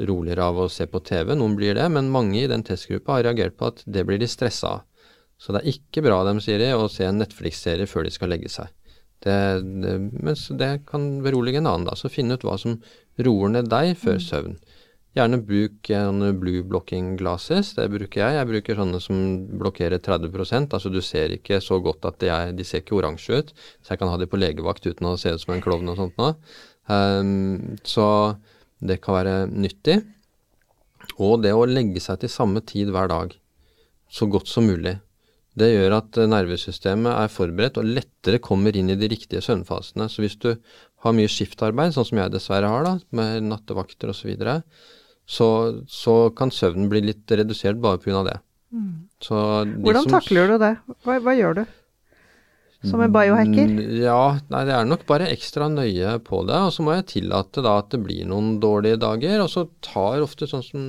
[0.07, 3.26] roligere av å se på TV, noen blir det, men mange i den testgruppa har
[3.28, 4.87] reagert på at det blir de stressa av.
[5.41, 8.31] Så det er ikke bra, dem sier de, å se en Netflix-serie før de skal
[8.33, 8.68] legge seg.
[9.24, 9.37] Det,
[9.83, 11.97] det, mens det kan berolige en annen, da.
[11.97, 12.78] Så finne ut hva som
[13.20, 14.24] roer ned deg før mm.
[14.26, 14.59] søvn.
[15.18, 18.36] Gjerne bruk en blue blocking glasses, det bruker jeg.
[18.36, 19.16] Jeg bruker sånne som
[19.58, 23.40] blokkerer 30% altså du ser ikke så godt at de, er, de ser ikke oransje
[23.40, 23.50] ut,
[23.82, 25.98] så jeg kan ha de på legevakt uten å se ut som en klovn og
[25.98, 26.36] sånt noe.
[26.86, 28.06] Um, så
[28.78, 29.98] det kan være nyttig.
[31.18, 33.34] Og det å legge seg til samme tid hver dag,
[34.11, 34.96] så godt som mulig.
[35.58, 40.06] Det gjør at nervesystemet er forberedt og lettere kommer inn i de riktige søvnfasene.
[40.06, 40.52] Så hvis du
[41.02, 44.56] har mye skiftarbeid, sånn som jeg dessverre har, da, med nattevakter osv., så, videre,
[45.31, 45.49] så
[45.91, 48.24] så kan søvnen bli litt redusert bare pga.
[48.26, 48.39] det.
[48.74, 48.95] Mm.
[49.85, 50.74] Hvordan takler du det?
[51.05, 51.64] Hva, hva gjør du?
[52.89, 53.68] som en biohacker?
[53.68, 56.57] Mm, ja, nei, det er nok bare ekstra nøye på det.
[56.57, 59.43] Og så må jeg tillate da at det blir noen dårlige dager.
[59.45, 60.85] Og så tar ofte sånn som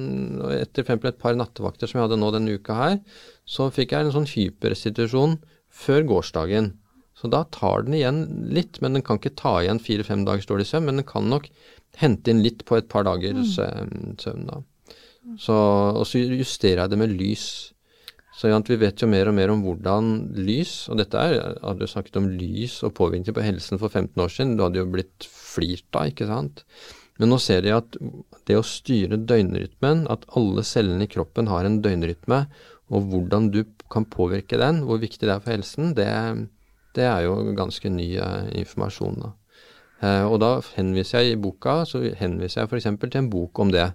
[0.55, 1.09] etter f.eks.
[1.11, 3.01] et par nattevakter som jeg hadde nå denne uka her,
[3.43, 5.35] så fikk jeg en sånn hyperrestitusjon
[5.81, 6.73] før gårsdagen.
[7.17, 8.23] Så da tar den igjen
[8.55, 10.87] litt, men den kan ikke ta igjen fire-fem dagers dårlig søvn.
[10.87, 11.51] Men den kan nok
[11.99, 14.17] hente inn litt på et par dagers mm.
[14.21, 14.61] søvn da.
[15.37, 17.45] Så, og så justerer jeg det med lys.
[18.35, 20.05] Så ja, vi vet jo mer og mer om hvordan
[20.39, 24.23] lys Og dette er, hadde jo snakket om lys og påvirkning på helsen for 15
[24.23, 24.55] år siden.
[24.57, 26.63] Du hadde jo blitt flirt av, ikke sant.
[27.19, 27.97] Men nå ser de at
[28.49, 32.45] det å styre døgnrytmen, at alle cellene i kroppen har en døgnrytme,
[32.91, 33.61] og hvordan du
[33.93, 36.09] kan påvirke den, hvor viktig det er for helsen, det,
[36.97, 39.21] det er jo ganske ny uh, informasjon.
[39.21, 39.31] da.
[40.01, 42.89] Uh, og da henviser jeg i boka så henviser jeg f.eks.
[43.03, 43.91] til en bok om det.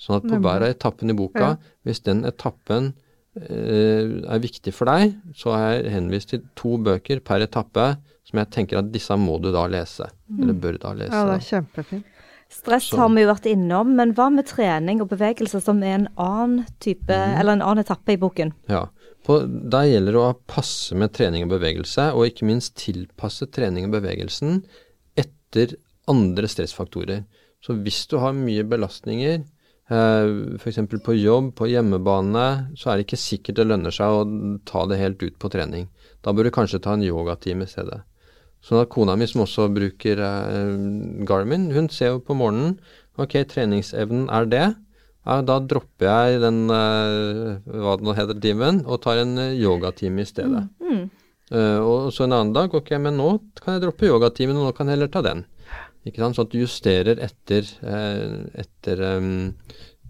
[0.00, 1.76] Sånn at på hver av etappene i boka, ja.
[1.86, 2.94] hvis den etappen
[3.38, 7.92] Eh, er viktig for deg, så har jeg henvist til to bøker per etappe
[8.26, 10.08] som jeg tenker at disse må du da lese.
[10.26, 10.40] Mm.
[10.42, 11.14] Eller bør da lese.
[11.14, 12.16] Ja, det er kjempefint.
[12.50, 12.98] Stress så.
[12.98, 16.64] har vi jo vært innom, men hva med trening og bevegelse, som er en annen
[16.82, 17.36] type, mm.
[17.38, 18.50] eller en annen etappe i boken?
[18.70, 18.88] Ja,
[19.26, 23.86] på, Der gjelder det å passe med trening og bevegelse, og ikke minst tilpasse trening
[23.86, 24.64] og bevegelsen
[25.50, 25.76] etter
[26.10, 27.24] andre stressfaktorer.
[27.60, 29.42] Så hvis du har mye belastninger,
[29.90, 30.78] Eh, F.eks.
[31.02, 32.46] på jobb, på hjemmebane,
[32.78, 34.20] så er det ikke sikkert det lønner seg å
[34.68, 35.88] ta det helt ut på trening.
[36.22, 38.04] Da bør du kanskje ta en yogatime i stedet.
[38.62, 40.76] Sånn at kona mi, som også bruker eh,
[41.26, 42.78] Garmin, hun ser jo på morgenen
[43.20, 44.66] ok, treningsevnen er det.
[45.26, 50.22] Ja, da dropper jeg den uh, hva det nå heter, timen, og tar en yogatime
[50.24, 50.62] i stedet.
[50.80, 51.02] Mm.
[51.50, 54.74] Uh, og så en annen dag, ok, men nå kan jeg droppe yogatimen, og nå
[54.76, 55.44] kan jeg heller ta den.
[56.06, 56.38] Ikke sant?
[56.38, 59.32] Så at du justerer etter, uh, etter um,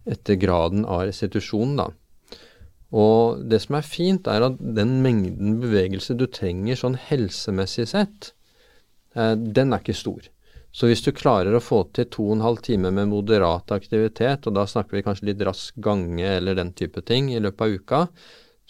[0.08, 1.90] etter graden av restitusjon, da.
[2.90, 8.32] Og det som er fint, er at den mengden bevegelse du trenger sånn helsemessig sett,
[9.14, 10.26] eh, den er ikke stor.
[10.72, 14.46] Så hvis du klarer å få til to og en halv time med moderat aktivitet,
[14.46, 17.74] og da snakker vi kanskje litt rask gange eller den type ting i løpet av
[17.74, 18.00] uka,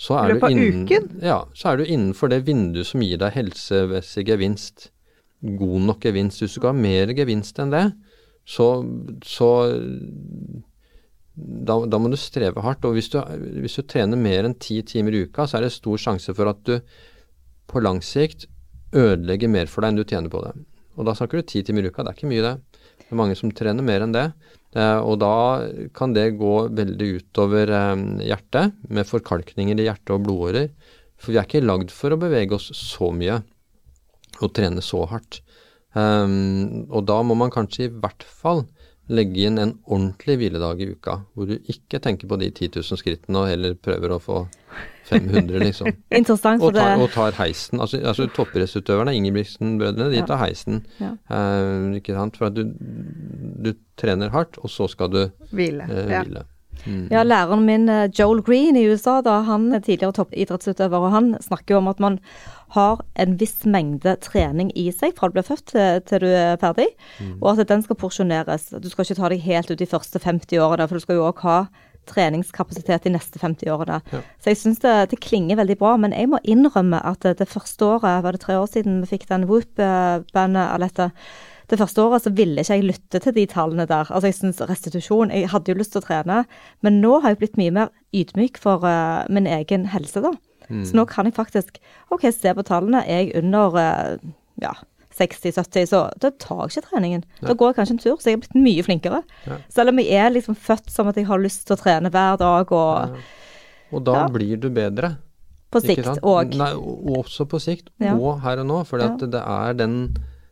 [0.00, 0.86] så er, du, innen,
[1.20, 4.86] ja, så er du innenfor det vinduet som gir deg helsemessig gevinst.
[5.60, 6.40] God nok gevinst.
[6.40, 7.84] Hvis du skal ha mer gevinst enn det,
[8.48, 8.68] så,
[9.28, 9.50] så
[11.36, 12.86] da, da, må du streve hardt.
[12.88, 13.18] Og hvis du,
[13.60, 16.48] hvis du trener mer enn ti timer i uka, så er det stor sjanse for
[16.48, 16.78] at du
[17.70, 18.48] på lang sikt
[18.96, 20.54] ødelegger mer for deg enn du tjener på det.
[20.96, 22.56] Og da snakker du ti timer i uka, det er ikke mye det.
[23.04, 24.30] Det er mange som trener mer enn det.
[24.76, 25.34] Eh, og da
[25.96, 30.70] kan det gå veldig utover eh, hjertet, med forkalkninger i hjerte og blodårer.
[31.20, 33.40] For vi er ikke lagd for å bevege oss så mye
[34.40, 35.42] og trene så hardt.
[35.90, 38.62] Um, og da må man kanskje i hvert fall
[39.10, 43.00] legge inn en ordentlig hviledag i uka, hvor du ikke tenker på de 10 000
[43.00, 44.36] skrittene og heller prøver å få
[45.08, 45.90] 500, liksom.
[46.20, 47.80] Interessant for og, tar, og tar heisen.
[47.80, 50.84] Altså, altså toppidrettsutøverne, Ingebrigtsen-brødrene, de tar heisen.
[51.00, 51.16] Ja.
[51.30, 52.38] Uh, ikke sant?
[52.38, 52.64] For at du,
[53.64, 55.20] du, trener hardt, og så skal du
[55.50, 55.88] hvile.
[55.90, 56.46] Uh, hvile.
[56.86, 57.08] Mm.
[57.10, 61.34] Ja, læreren min eh, Joel Green i USA, da, han er tidligere toppidrettsutøver, og han
[61.42, 62.18] snakker jo om at man
[62.76, 66.56] har en viss mengde trening i seg fra du blir født til, til du er
[66.62, 66.86] ferdig,
[67.18, 67.38] mm.
[67.40, 68.70] og at den skal porsjoneres.
[68.78, 71.28] Du skal ikke ta deg helt ut de første 50 årene, for du skal jo
[71.28, 71.58] òg ha
[72.10, 74.00] treningskapasitet de neste 50 årene.
[74.12, 74.22] Ja.
[74.42, 77.48] Så jeg syns det, det, klinger veldig bra, men jeg må innrømme at det, det
[77.50, 81.10] første året, var det tre år siden vi fikk den Whoop-bandet, Alette,
[81.70, 84.08] det første året så ville ikke jeg lytte til de tallene der.
[84.10, 86.42] Altså jeg synes restitusjon Jeg hadde jo lyst til å trene,
[86.82, 90.34] men nå har jeg blitt mye mer ydmyk for uh, min egen helse, da.
[90.66, 90.82] Mm.
[90.86, 91.78] Så nå kan jeg faktisk
[92.10, 93.04] OK, se på tallene.
[93.06, 94.32] Er jeg under uh,
[94.62, 94.74] ja,
[95.20, 97.24] 60-70, så da tar jeg ikke treningen.
[97.42, 99.22] Da går jeg kanskje en tur, så jeg er blitt mye flinkere.
[99.46, 99.60] Ja.
[99.72, 102.40] Selv om jeg er liksom født som at jeg har lyst til å trene hver
[102.40, 103.20] dag og.
[103.90, 105.16] Og da blir du bedre.
[105.70, 106.56] På sikt òg.
[106.58, 107.16] Og.
[107.20, 108.82] også på sikt, og her og nå.
[108.88, 110.02] For det er den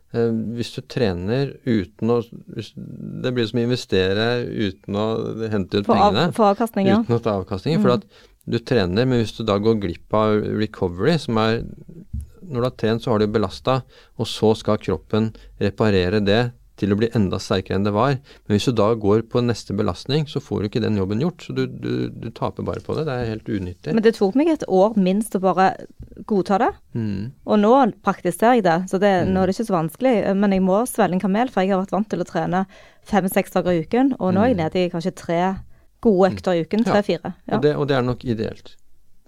[0.09, 5.05] Eh, hvis du trener uten å Det blir som å investere uten å
[5.51, 6.29] hente ut for pengene.
[6.31, 6.97] Av, for avkastning, ja.
[7.03, 7.77] Uten å ta avkastning.
[7.77, 7.83] Mm.
[7.85, 8.07] For at
[8.49, 11.61] du trener, men hvis du da går glipp av recovery, som er
[12.49, 13.81] Når du har trent, så har du belasta,
[14.17, 15.31] og så skal kroppen
[15.61, 16.41] reparere det
[16.79, 18.15] til å bli enda sterkere enn det var.
[18.47, 21.43] Men hvis du da går på neste belastning, så får du ikke den jobben gjort.
[21.45, 23.05] Så du, du, du taper bare på det.
[23.09, 23.95] Det er helt unyttig.
[23.95, 25.71] Men det tok meg et år minst å bare
[26.29, 26.71] godta det.
[26.95, 27.31] Mm.
[27.45, 27.73] Og nå
[28.05, 29.33] praktiserer jeg det, så det, mm.
[29.33, 30.15] nå er det ikke så vanskelig.
[30.39, 32.65] Men jeg må svelge en kamel, for jeg har vært vant til å trene
[33.09, 34.15] fem-seks dager i uken.
[34.19, 34.63] Og nå er jeg mm.
[34.63, 35.41] nede i kanskje tre
[36.05, 36.85] gode økter i uken.
[36.87, 37.35] Tre-fire.
[37.49, 37.59] Ja.
[37.59, 38.75] Og, og, det er nok ideelt.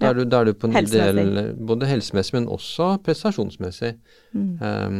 [0.01, 1.19] Da er, du, da er du på en del
[1.61, 3.91] Både helsemessig, men også prestasjonsmessig.
[4.33, 4.47] Mm.
[4.57, 4.95] Um,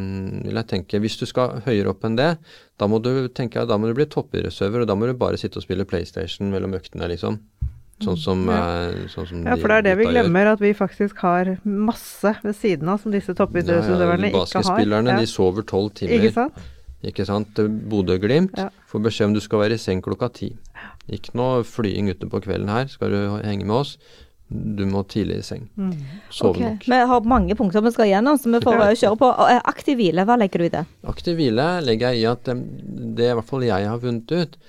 [0.46, 1.02] vil jeg tenke.
[1.02, 2.36] Hvis du skal høyere opp enn det,
[2.78, 5.58] da må du tenke da må du bli toppidrettsøver, og da må du bare sitte
[5.58, 7.40] og spille PlayStation mellom øktene, liksom.
[8.02, 8.22] Sånn mm.
[8.22, 8.62] som, ja.
[8.92, 10.56] uh, sånn som ja, for det er det vi glemmer, gjør.
[10.58, 14.54] at vi faktisk har masse ved siden av som disse toppidrettsutøverne ja, ja, ikke har.
[14.54, 16.18] Basketspillerne, de sover tolv timer.
[16.18, 16.66] Ikke sant?
[17.02, 17.62] Ikke sant?
[17.90, 18.70] Bodø-Glimt ja.
[18.90, 20.52] får beskjed om du skal være i seng klokka ti.
[21.10, 23.96] Ikke noe flying ute på kvelden her, skal du henge med oss
[24.52, 25.64] du må tidlig i seng.
[25.80, 25.94] Mm.
[26.30, 26.66] Sove okay.
[26.66, 26.86] nok.
[26.92, 29.32] Vi har mange punkter vi skal gjennom, så vi får kjøre på.
[29.48, 30.84] Eh, aktiv hvile, hva legger du i det?
[31.08, 32.64] Aktiv hvile legger jeg i at eh,
[33.18, 34.60] det i hvert fall jeg har funnet ut.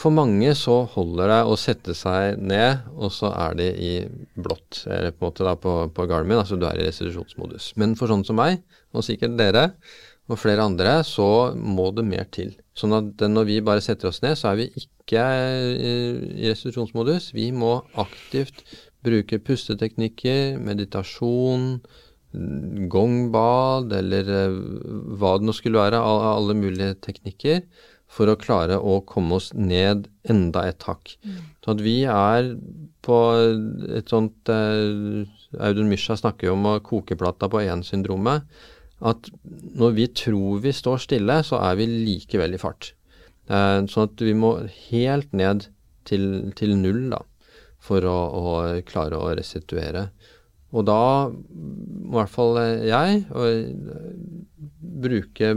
[0.00, 3.94] For mange så holder det å sette seg ned, og så er de i
[4.38, 7.72] blått eller på en måte da på, på Garmin, altså du er i restitusjonsmodus.
[7.80, 8.62] Men for sånn som meg,
[8.94, 9.66] og sikkert dere,
[10.30, 11.26] og flere andre, så
[11.58, 12.52] må det mer til.
[12.78, 17.32] Sånn at når vi bare setter oss ned, så er vi ikke i restitusjonsmodus.
[17.34, 18.62] Vi må aktivt
[19.06, 21.80] bruke pusteteknikker, meditasjon,
[22.90, 24.58] gongbad eller eh,
[25.18, 27.64] hva det nå skulle være, alle mulige teknikker,
[28.10, 31.14] for å klare å komme oss ned enda et hakk.
[31.22, 31.40] Mm.
[31.62, 32.52] Så at vi er
[33.06, 33.18] på
[33.98, 35.26] et sånt eh,
[35.58, 38.46] Audun Mysja snakker jo om kokeplata på én-syndromet.
[39.00, 39.30] At
[39.78, 42.92] når vi tror vi står stille, så er vi likevel i fart.
[43.50, 44.56] Eh, sånn at vi må
[44.90, 45.70] helt ned
[46.06, 47.24] til, til null, da
[47.90, 48.44] for å, å
[48.86, 50.08] klare å restituere.
[50.70, 53.24] Og da må i hvert fall jeg
[55.00, 55.50] bruke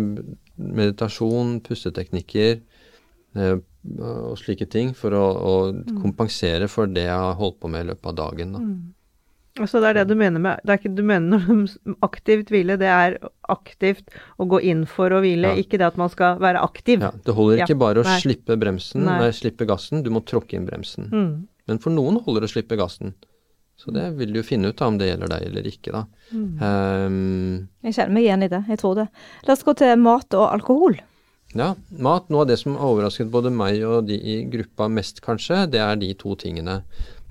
[0.54, 2.58] meditasjon, pusteteknikker
[3.38, 3.56] eh,
[4.00, 6.02] og slike ting for å, å mm.
[6.02, 8.54] kompensere for det jeg har holdt på med i løpet av dagen.
[8.56, 8.64] Da.
[8.64, 9.68] Mm.
[9.70, 12.78] Så det er det du mener med det er ikke du mener når aktivt hvile,
[12.82, 13.20] det er
[13.54, 15.62] aktivt å gå inn for å hvile, ja.
[15.62, 17.04] ikke det at man skal være aktiv.
[17.06, 17.82] Ja, Det holder ikke ja.
[17.84, 18.18] bare å nei.
[18.24, 19.20] slippe bremsen, nei.
[19.22, 19.34] nei.
[19.36, 21.12] slippe gassen, du må tråkke inn bremsen.
[21.14, 21.34] Mm.
[21.70, 23.14] Men for noen holder det å slippe gassen.
[23.80, 26.04] Så det vil du jo finne ut av om det gjelder deg eller ikke, da.
[26.32, 26.46] Mm.
[26.60, 27.56] Um,
[27.88, 29.08] jeg kjenner meg igjen i det, jeg tror det.
[29.48, 31.00] La oss gå til mat og alkohol.
[31.54, 32.30] Ja, mat.
[32.34, 35.82] Noe av det som har overrasket både meg og de i gruppa mest, kanskje, det
[35.84, 36.82] er de to tingene.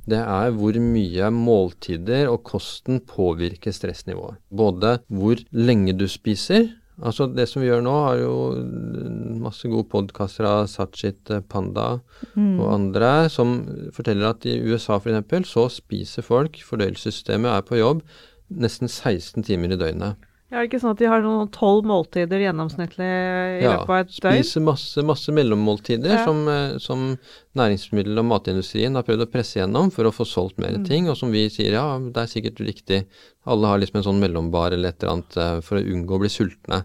[0.03, 4.41] Det er hvor mye måltider og kosten påvirker stressnivået.
[4.51, 6.73] Både hvor lenge du spiser,
[7.03, 8.35] Altså Det som vi gjør nå, har jo
[9.43, 12.01] masse gode podkaster av Satchit eh, Panda
[12.35, 12.57] mm.
[12.57, 13.55] og andre som
[13.95, 15.49] forteller at i USA f.eks.
[15.51, 18.05] så spiser folk, fordøyelsessystemet er på jobb,
[18.53, 20.29] nesten 16 timer i døgnet.
[20.53, 24.01] Ja, er det ikke sånn at de har noen tolv måltider gjennomsnittlig i løpet av
[24.03, 24.27] et døgn?
[24.37, 26.19] Ja, spiser masse, masse mellommåltider ja.
[26.27, 27.07] som, eh, som,
[27.57, 30.85] næringsmiddel- og matindustrien har prøvd å presse gjennom for å få solgt mer mm.
[30.91, 33.01] ting, og som vi sier ja, det er sikkert riktig.
[33.49, 36.23] Alle har liksom en sånn mellombar eller et eller annet eh, for å unngå å
[36.27, 36.83] bli sultne.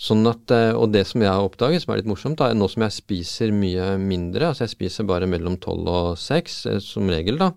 [0.00, 2.68] Sånn at, eh, Og det som jeg har oppdaget, som er litt morsomt, er nå
[2.72, 7.36] som jeg spiser mye mindre, altså jeg spiser bare mellom tolv og seks som regel,
[7.36, 7.52] da,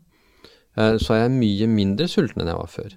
[0.75, 2.93] så er jeg mye mindre sulten enn jeg var før.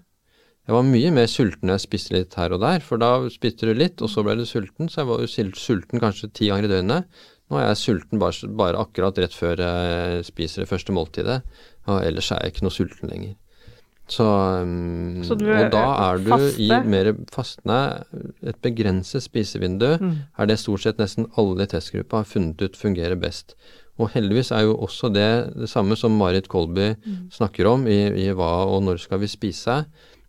[0.66, 3.68] Jeg var mye mer sulten når jeg spiste litt her og der, for da spiste
[3.68, 4.88] du litt, og så ble du sulten.
[4.90, 7.20] Så jeg var jo sulten kanskje ti ganger i døgnet.
[7.46, 11.36] Nå er jeg sulten bare, bare, akkurat rett før jeg spiser det første måltidet,
[11.86, 13.36] og ellers er jeg ikke noe sulten lenger.
[14.06, 14.24] Så,
[14.62, 15.82] um, så og da
[16.12, 16.62] er du faste.
[16.62, 17.78] i mer fastende,
[18.46, 20.12] et begrenset spisevindu, mm.
[20.38, 23.56] er det stort sett nesten alle i testgruppa har funnet ut fungerer best.
[23.98, 27.16] Og heldigvis er jo også det det samme som Marit Kolby mm.
[27.34, 29.80] snakker om i, i hva og når skal vi spise.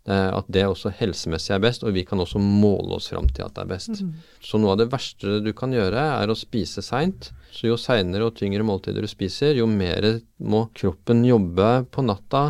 [0.08, 3.44] Eh, at det også helsemessig er best, og vi kan også måle oss fram til
[3.44, 4.00] at det er best.
[4.00, 4.14] Mm.
[4.40, 7.30] Så noe av det verste du kan gjøre, er å spise seint.
[7.52, 12.46] Så jo seinere og tyngre måltider du spiser, jo mer må kroppen jobbe på natta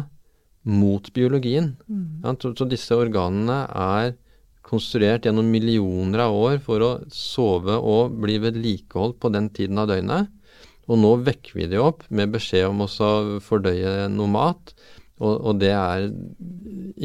[0.68, 1.72] mot biologien.
[1.88, 2.22] Mm.
[2.24, 4.14] Ja, så, så, disse organene er
[4.68, 9.88] konstruert gjennom millioner av år for å sove og bli vedlikeholdt på den tiden av
[9.90, 10.28] døgnet.
[10.88, 12.88] Og nå vekker vi de opp med beskjed om å
[13.44, 14.72] fordøye noe mat,
[15.18, 16.08] og, og det er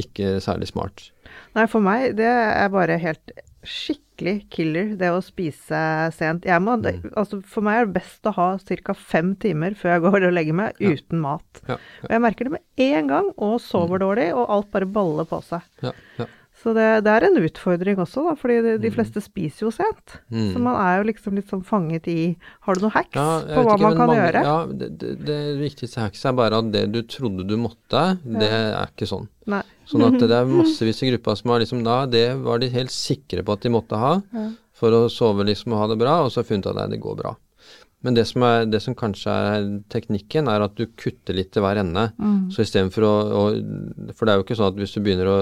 [0.03, 1.09] ikke særlig smart.
[1.55, 6.43] Nei, for meg det er bare helt skikkelig killer, det å spise sent.
[6.61, 7.13] Må, det, Mm.
[7.17, 8.93] altså for meg er det best å ha ca.
[8.93, 10.89] fem timer før jeg går og legger meg, Ja.
[10.89, 11.61] uten mat.
[11.67, 15.25] Ja, Og jeg merker det med en gang, og sover dårlig, og alt bare baller
[15.25, 15.61] på seg.
[15.81, 16.25] ja, ja.
[16.63, 20.13] Så det, det er en utfordring også, da, fordi de, de fleste spiser jo sent.
[20.31, 20.45] Mm.
[20.53, 23.65] Så man er jo liksom litt sånn fanget i Har du noen hacks Ja, på
[23.67, 24.43] hva ikke, man kan mange- gjøre?
[24.47, 28.47] Ja, det, det, det viktigste hacks er bare at det du trodde du måtte, det
[28.47, 29.27] er ikke sånn.
[29.51, 29.59] Nei.
[29.91, 32.95] Sånn at det er massevis i gruppa som har liksom da, det var de helt
[32.95, 34.47] sikre på at de måtte ha Ja.
[34.79, 37.01] for å sove liksom og ha det bra, og så har funnet at nei, det
[37.03, 37.35] går bra.
[38.03, 41.63] Men det som, er, det som kanskje er teknikken, er at du kutter litt til
[41.63, 42.09] hver ende.
[42.19, 42.49] Mm.
[42.51, 43.43] Så istedenfor å, å
[44.11, 45.37] For det er jo ikke sånn at hvis du begynner å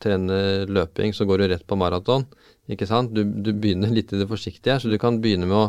[0.00, 0.38] trene
[0.70, 2.24] løping, så går du rett på maraton.
[2.72, 3.12] Ikke sant?
[3.12, 5.66] Du, du begynner litt i det forsiktige, så du kan begynne med å,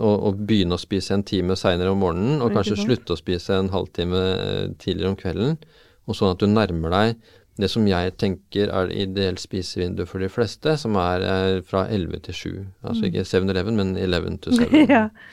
[0.00, 3.60] å, å begynne å spise en time seinere om morgenen, og kanskje slutte å spise
[3.60, 5.58] en halvtime eh, tidligere om kvelden.
[6.08, 10.18] Og sånn at du nærmer deg det som jeg tenker er det ideelt spisevindu for
[10.18, 12.48] de fleste, som er er fra 11 til 7.
[12.84, 14.64] Altså ikke 7-Eleven, men 11 til 7.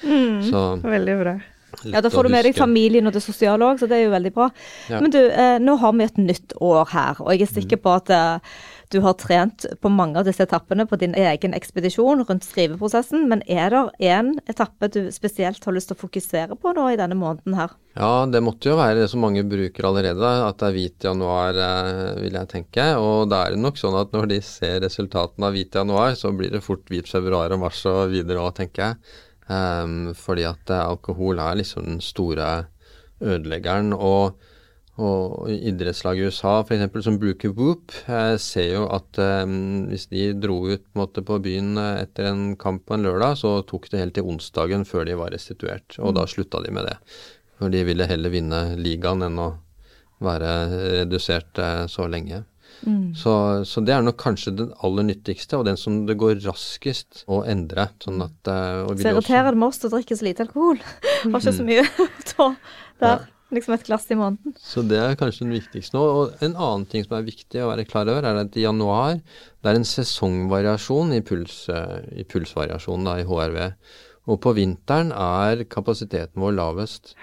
[0.05, 0.41] Mm.
[0.51, 1.39] Så veldig bra.
[1.87, 4.11] Ja, Da får du med deg familien og det sosiale òg, så det er jo
[4.11, 4.49] veldig bra.
[4.91, 4.99] Ja.
[5.01, 7.93] Men du, eh, nå har vi et nytt år her, og jeg er sikker på
[7.95, 8.53] at eh,
[8.91, 13.43] du har trent på mange av disse etappene på din egen ekspedisjon rundt skriveprosessen, men
[13.47, 17.17] er det én etappe du spesielt har lyst til å fokusere på nå i denne
[17.17, 17.73] måneden her?
[17.95, 21.55] Ja, det måtte jo være det som mange bruker allerede, at det er hvit januar,
[21.55, 22.85] eh, vil jeg tenke.
[22.99, 26.31] Og da er det nok sånn at når de ser resultatene av hvit januar, så
[26.35, 29.17] blir det fort hvit februar og mars og videre òg, tenker jeg.
[29.51, 32.53] Um, fordi at eh, alkohol er liksom den store
[33.19, 33.91] ødeleggeren.
[33.95, 34.39] Og,
[35.01, 37.03] og idrettslag i USA f.eks.
[37.05, 39.43] som bruker Whoop, eh, ser jo at eh,
[39.89, 43.39] hvis de dro ut på, måte, på byen eh, etter en kamp på en lørdag,
[43.41, 45.97] så tok det helt til onsdagen før de var restituert.
[45.99, 46.95] Og da slutta de med det.
[47.57, 49.51] For de ville heller vinne ligaen enn å
[50.21, 50.53] være
[51.01, 52.45] redusert eh, så lenge.
[53.13, 53.31] Så,
[53.67, 57.43] så det er nok kanskje den aller nyttigste, og den som det går raskest å
[57.45, 57.91] endre.
[58.01, 58.49] Sånn at,
[58.87, 60.79] og Så irriterer det med oss å drikke så lite alkohol.
[61.27, 62.47] Har ikke så mye å ta
[63.03, 63.29] der.
[63.51, 64.53] Liksom et glass i måneden.
[64.55, 66.03] Så det er kanskje den viktigste nå.
[66.07, 69.19] Og en annen ting som er viktig å være klar over, er at i januar
[69.19, 73.59] det er en sesongvariasjon i, puls, eh, i pulsvariasjonen da, i HRV.
[74.31, 77.15] Og på vinteren er kapasiteten vår lavest.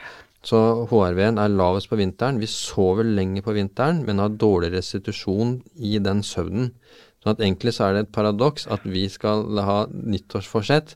[0.45, 0.59] Så
[0.91, 2.41] HRV-en er lavest på vinteren.
[2.43, 6.74] Vi sover lenger på vinteren, men har dårlig restitusjon i den søvnen.
[7.22, 10.95] Sånn at egentlig så er det et paradoks at vi skal ha nyttårsforsett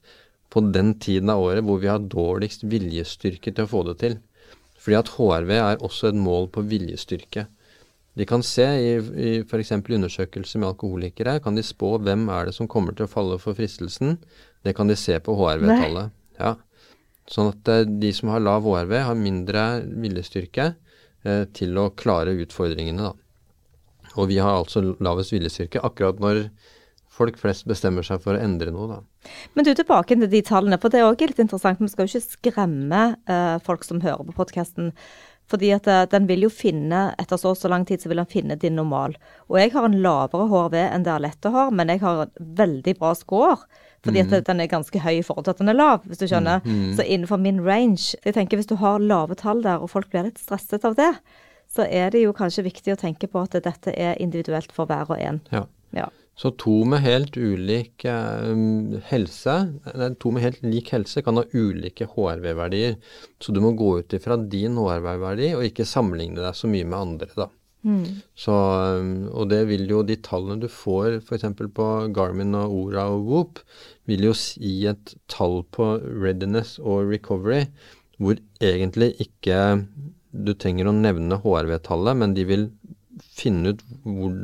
[0.52, 4.18] på den tiden av året hvor vi har dårligst viljestyrke til å få det til.
[4.82, 7.46] Fordi at HRV er også et mål på viljestyrke.
[8.18, 9.72] De kan se i, i f.eks.
[9.78, 13.56] undersøkelser med alkoholikere, kan de spå hvem er det som kommer til å falle for
[13.56, 14.18] fristelsen.
[14.66, 16.12] Det kan de se på HRV-tallet.
[16.40, 16.56] Ja.
[17.30, 20.72] Sånn at eh, de som har lav HRV, har mindre viljestyrke
[21.24, 23.16] eh, til å klare utfordringene, da.
[24.20, 26.42] Og vi har altså lavest viljestyrke akkurat når
[27.12, 29.32] folk flest bestemmer seg for å endre noe, da.
[29.56, 31.82] Men du, tilbake til de tallene, for det er også litt interessant.
[31.82, 34.92] Vi skal jo ikke skremme eh, folk som hører på podkasten.
[35.52, 38.22] Fordi at eh, den vil jo finne, etter så og så lang tid, så vil
[38.22, 39.18] den finne din normal.
[39.50, 42.24] Og jeg har en lavere HRV enn det Alette har, men jeg har
[42.62, 43.58] veldig bra score.
[44.02, 46.24] Fordi at den er ganske høy i forhold til at den er lav, hvis du
[46.26, 46.64] skjønner.
[46.96, 48.16] Så innenfor min range.
[48.24, 51.12] Jeg tenker Hvis du har lave tall der, og folk blir litt stresset av det,
[51.70, 55.06] så er det jo kanskje viktig å tenke på at dette er individuelt for hver
[55.06, 55.38] og en.
[55.54, 55.68] Ja.
[55.94, 56.08] Ja.
[56.42, 58.48] Så to med helt ulik eh,
[59.12, 59.56] helse,
[60.18, 62.96] to med helt lik helse kan ha ulike HRV-verdier.
[63.38, 66.98] Så du må gå ut ifra din HRV-verdi, og ikke sammenligne deg så mye med
[66.98, 67.46] andre, da.
[68.38, 71.46] Så, eh, og det vil jo de tallene du får f.eks.
[71.78, 73.62] på Garmin og Ora og Whoop,
[74.10, 77.68] vil jo gi et tall på readiness og recovery,
[78.18, 79.62] hvor egentlig ikke
[80.32, 82.68] du trenger å nevne HRV-tallet, men de vil
[83.22, 84.36] finne ut hvor,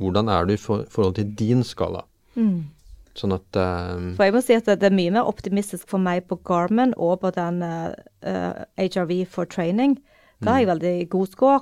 [0.00, 2.04] hvordan er du i for, forhold til din skala.
[3.14, 6.26] Sånn at um, For jeg må si at det, er mye mer optimistisk for meg
[6.30, 7.92] på Garmin og på den eh,
[8.26, 10.00] eh, HRV for training.
[10.42, 11.60] Da har jeg veldig god score.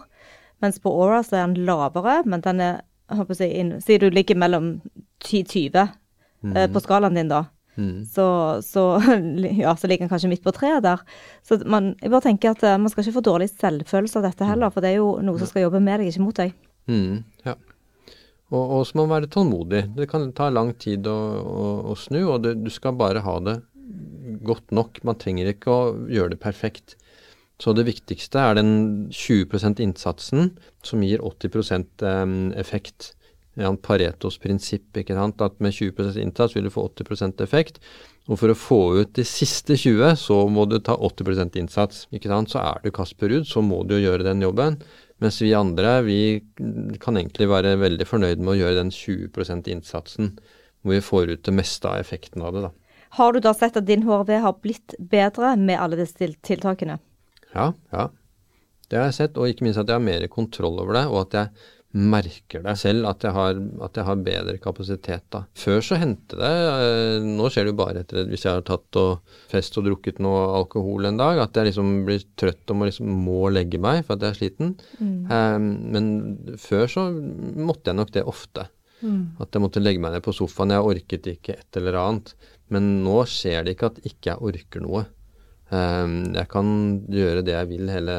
[0.65, 2.81] Mens på Aura så er den lavere, men den er
[3.13, 4.69] jeg håper å si, du ligger mellom
[5.21, 7.43] 10-20 eh, på skalaen din, da.
[7.77, 8.25] mm, Så,
[8.65, 8.85] så,
[9.65, 11.03] ja, så ligger den kanskje midt på treet der.
[11.45, 14.73] Så man, jeg bare tenker at man skal ikke få dårlig selvfølelse av dette heller,
[14.73, 16.57] for det er jo noe som skal jobbe med deg, ikke mot deg.
[16.89, 17.59] mm, ja.
[18.53, 19.85] Og, og så må man være tålmodig.
[19.97, 23.39] Det kan ta lang tid å, å, å snu, og det, du skal bare ha
[23.45, 23.57] det
[24.45, 25.01] godt nok.
[25.09, 26.97] Man trenger ikke å gjøre det perfekt.
[27.63, 28.73] Så det viktigste er den
[29.15, 31.53] 20% innsatsen som gir 80
[32.03, 33.13] eh, effekt
[33.61, 35.43] ja, Paretos prinsipp, ikke sant?
[35.45, 37.79] at med 20% innsats vil du få 80% effekt.
[38.31, 42.07] Og for å få ut de siste 20, så må du ta 80 innsats.
[42.11, 42.53] ikke sant?
[42.53, 44.81] Så er du Kasper Ruud, så må du gjøre den jobben.
[45.23, 46.21] Mens vi andre, vi
[47.03, 50.33] kan egentlig være veldig fornøyd med å gjøre den 20% innsatsen,
[50.83, 52.73] hvor vi får ut det meste av effekten av det, da.
[53.19, 56.97] Har du da sett at din HRV har blitt bedre med alle disse tiltakene?
[57.53, 58.09] Ja, ja.
[58.89, 61.21] Det har jeg sett, og ikke minst at jeg har mer kontroll over det, og
[61.27, 65.43] at jeg merker deg selv, at jeg har, at jeg har bedre kapasitet da.
[65.59, 68.99] Før så hendte det, eh, nå skjer det jo bare etter hvis jeg har tatt
[69.01, 72.89] og fest og drukket noe alkohol en dag, at jeg liksom blir trøtt og må,
[72.89, 74.73] liksom, må legge meg for at jeg er sliten.
[74.99, 75.19] Mm.
[75.29, 76.07] Um, men
[76.61, 78.69] før så måtte jeg nok det ofte.
[79.03, 79.43] Mm.
[79.43, 80.73] At jeg måtte legge meg ned på sofaen.
[80.73, 82.33] Jeg orket ikke et eller annet.
[82.73, 85.05] Men nå skjer det ikke at ikke jeg orker noe.
[85.73, 86.73] Um, jeg kan
[87.13, 88.17] gjøre det jeg vil hele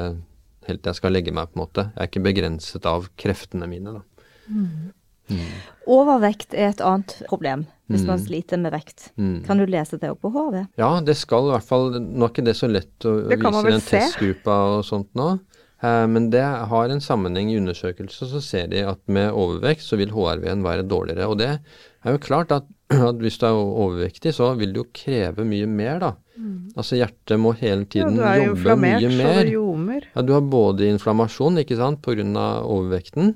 [0.67, 1.87] helt til jeg skal legge meg, på en måte.
[1.93, 4.27] Jeg er ikke begrenset av kreftene mine, da.
[4.47, 4.91] Mm.
[5.31, 5.51] Mm.
[5.93, 8.09] Overvekt er et annet problem hvis mm.
[8.09, 9.09] man sliter med vekt.
[9.19, 9.37] Mm.
[9.45, 10.59] Kan du lese det opp på HV?
[10.79, 13.85] Ja, det skal i hvert fall Nå er ikke det så lett å vise den
[13.87, 15.35] testgruppa og sånt nå.
[15.83, 19.99] Eh, men det har en sammenheng i undersøkelser, så ser de at med overvekt så
[19.99, 21.27] vil HRV-en være dårligere.
[21.27, 22.69] Og det er jo klart at,
[23.09, 26.11] at hvis du er overvektig, så vil det jo kreve mye mer, da.
[26.33, 26.73] Mm.
[26.73, 29.49] Altså hjertet må hele tiden ja, jobbe mye mer.
[29.49, 30.07] Ljomer.
[30.15, 32.23] Ja, du har både inflammasjon, ikke sant, pga.
[32.63, 33.35] overvekten.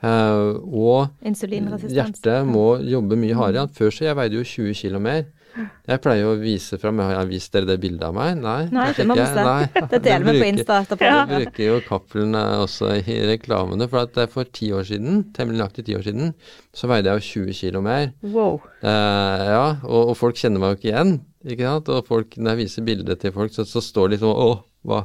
[0.00, 3.68] Eh, og hjertet må jobbe mye hardere.
[3.76, 5.26] Før så jeg veide jo 20 kg mer.
[5.58, 8.36] Jeg pleier å vise fram Jeg vist dere det bildet av meg?
[8.38, 8.60] Nei.
[8.72, 9.66] Nei det må jeg, nei.
[9.92, 11.08] Det deler vi på Insta etterpå.
[11.08, 13.88] Jeg bruker jo Cappelen også i reklamene.
[13.90, 16.34] For at for ti år siden, temmelig nøyaktig ti år siden,
[16.76, 18.12] så veide jeg jo 20 kg mer.
[18.22, 18.60] Wow.
[18.80, 21.16] Eh, ja, og, og, folk kjenner meg jo ikke igjen.
[21.46, 21.90] Ikke sant?
[21.94, 24.50] Og folk, når jeg viser bildet til folk, så, så står de sånn Å,
[24.86, 25.04] hva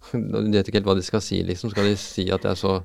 [0.14, 1.72] De vet ikke helt hva de skal si, liksom.
[1.74, 2.78] Skal de si at jeg så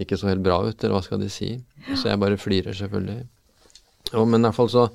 [0.00, 1.54] ikke så helt bra ut, eller hva skal de si?
[1.90, 3.24] Så jeg bare flirer, selvfølgelig.
[4.12, 4.86] Og, men i hvert fall så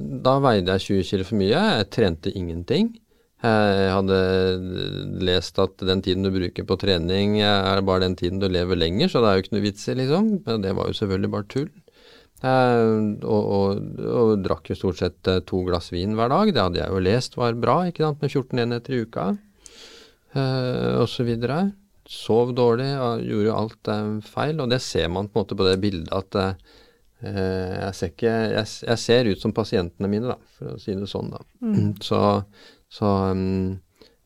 [0.00, 1.62] da veide jeg 20 kg for mye.
[1.80, 2.94] Jeg trente ingenting.
[3.40, 4.16] Jeg hadde
[5.24, 9.08] lest at den tiden du bruker på trening er bare den tiden du lever lenger,
[9.08, 10.28] så det er jo ikke noe vits i, liksom.
[10.44, 11.70] Men det var jo selvfølgelig bare tull.
[12.44, 16.52] og, og, og, drakk jo stort sett eh, to glass vin hver dag.
[16.52, 19.30] Det hadde jeg jo lest var bra, ikke sant, med 14 enheter i uka.
[20.30, 21.62] Uh, og så videre.
[22.10, 22.92] Sov dårlig,
[23.24, 23.90] gjorde jo alt
[24.28, 24.60] feil.
[24.60, 26.79] Og det ser man på en måte på det bildet at Eh,
[27.20, 31.08] jeg ser, ikke, jeg, jeg, ser ut som pasientene mine, da, for å si det
[31.10, 31.32] sånn.
[31.34, 31.42] da.
[31.64, 31.94] Mm.
[32.08, 32.20] Så,
[32.90, 33.80] så um,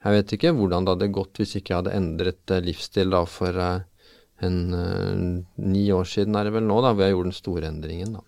[0.05, 3.25] jeg vet ikke hvordan det hadde gått hvis ikke jeg hadde endret uh, livsstil da
[3.29, 3.83] for uh,
[4.45, 8.17] en ni år siden er det vel nå, da, hvor jeg gjorde den store endringen.
[8.19, 8.25] da.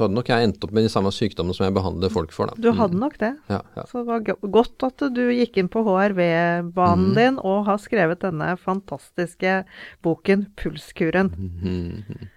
[0.00, 2.48] Så hadde nok jeg endt opp med de samme sykdommene som jeg behandler folk for.
[2.50, 2.56] da.
[2.56, 3.02] Du hadde mm.
[3.02, 3.32] nok det.
[3.50, 3.84] Ja, ja.
[3.90, 7.16] Så det var godt at du gikk inn på HRV-banen mm.
[7.18, 9.58] din og har skrevet denne fantastiske
[10.06, 11.32] boken 'Pulskuren'.
[11.36, 12.30] Mm.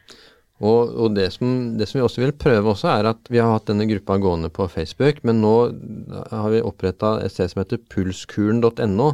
[0.64, 3.52] Og, og det, som, det, som, vi også vil prøve også, er at vi har
[3.52, 5.56] hatt denne gruppa gående på Facebook, men nå
[6.32, 9.10] har vi oppretta et sted som heter pulskuren.no.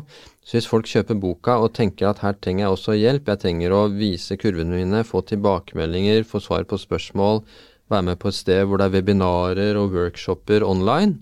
[0.46, 3.76] Så hvis folk kjøper boka og tenker at her trenger jeg også hjelp, jeg trenger
[3.76, 7.44] å vise kurvene mine, få tilbakemeldinger, få svar på spørsmål,
[7.90, 11.18] være med på et sted hvor det er webinarer og workshoper online,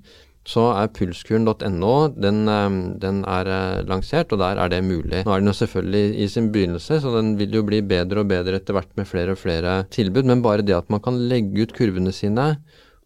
[0.47, 5.25] så er pulskuren.no den, eh, den, er eh, lansert, og der er det mulig.
[5.27, 8.31] Nå er den jo selvfølgelig i sin begynnelse, så den vil jo bli bedre og
[8.31, 10.27] bedre etter hvert med flere og flere tilbud.
[10.29, 12.53] Men bare det at man kan legge ut kurvene sine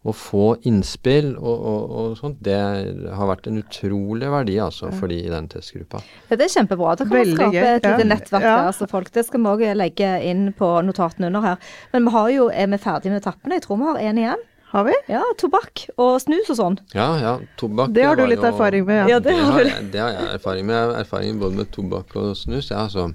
[0.02, 5.12] og få innspill og, og, og sånt, det har vært en utrolig verdi altså for
[5.12, 6.00] de i den testgruppa.
[6.26, 6.96] Ja, det er kjempebra.
[6.98, 8.56] Da kan man skape et lite nettverk ja.
[8.56, 8.70] der.
[8.72, 9.12] altså folk.
[9.14, 11.76] Det skal vi òg legge inn på notatene under her.
[11.94, 13.60] Men vi har jo, er vi ferdige med etappene?
[13.60, 14.48] Jeg tror vi har én igjen.
[14.72, 14.92] Har vi?
[15.12, 16.76] Ja, tobakk og snus og sånn.
[16.96, 19.08] Ja, ja, tobakk Det har du litt jo, erfaring med, ja.
[19.10, 20.76] ja det, har det, har, jeg erfaring med.
[20.78, 22.70] Jeg har erfaring både med tobakk og snus.
[22.72, 23.10] Ja, så,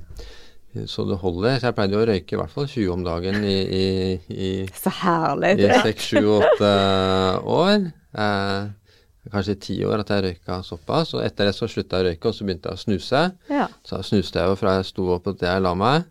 [0.86, 1.56] Så det holder.
[1.58, 3.88] Så jeg pleide å røyke i hvert fall 20 om dagen i, i,
[4.30, 5.56] i Så herlig.
[5.66, 6.70] I 6-7-8
[7.58, 7.88] år.
[8.14, 8.68] Eh,
[9.34, 11.16] kanskje i ti år at jeg røyka såpass.
[11.18, 13.24] Og etter det så slutta jeg å røyke, og så begynte jeg å snuse.
[13.50, 13.66] Ja.
[13.82, 16.06] Så snuste jeg jo fra jeg sto opp til jeg la meg.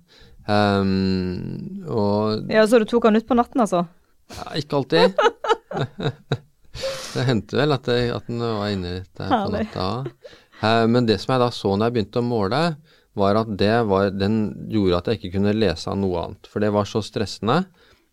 [0.51, 3.85] Um, og Ja, Så du tok han ut på natten, altså?
[4.35, 5.16] Ja, ikke alltid.
[7.14, 9.89] det hendte vel at, jeg, at den var inne der på natta.
[10.62, 12.62] Eh, men det som jeg da så når jeg begynte å måle,
[13.16, 14.41] var at det var, den
[14.72, 16.51] gjorde at jeg ikke kunne lese av noe annet.
[16.53, 17.62] For det var så stressende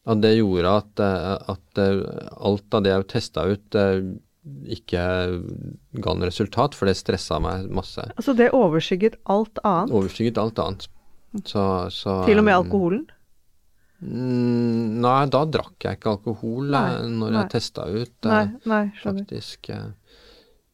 [0.04, 2.04] at det gjorde at, eh, at eh,
[2.44, 3.80] alt av det jeg testa ut,
[4.44, 5.04] ikke
[6.04, 8.04] ga noe resultat, for det stressa meg masse.
[8.12, 9.94] Altså det overskygget alt annet?
[9.96, 10.90] Overskygget alt annet.
[11.48, 13.06] Så, så, Til og med alkoholen?
[14.04, 17.42] Mm, nei, da drakk jeg ikke alkohol nei, eh, når nei.
[17.42, 18.16] jeg testa ut.
[18.28, 19.24] Nei, nei, skjønner.
[19.24, 19.70] Faktisk.
[19.72, 20.20] Eh.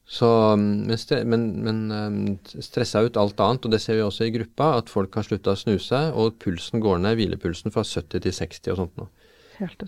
[0.10, 0.98] Så, men,
[1.30, 4.90] men, men eh, stressa ut alt annet, og det ser vi også i gruppa, at
[4.90, 8.82] folk har slutta å snuse, og pulsen går ned, hvilepulsen fra 70 til 60 og
[8.84, 9.12] sånt noe.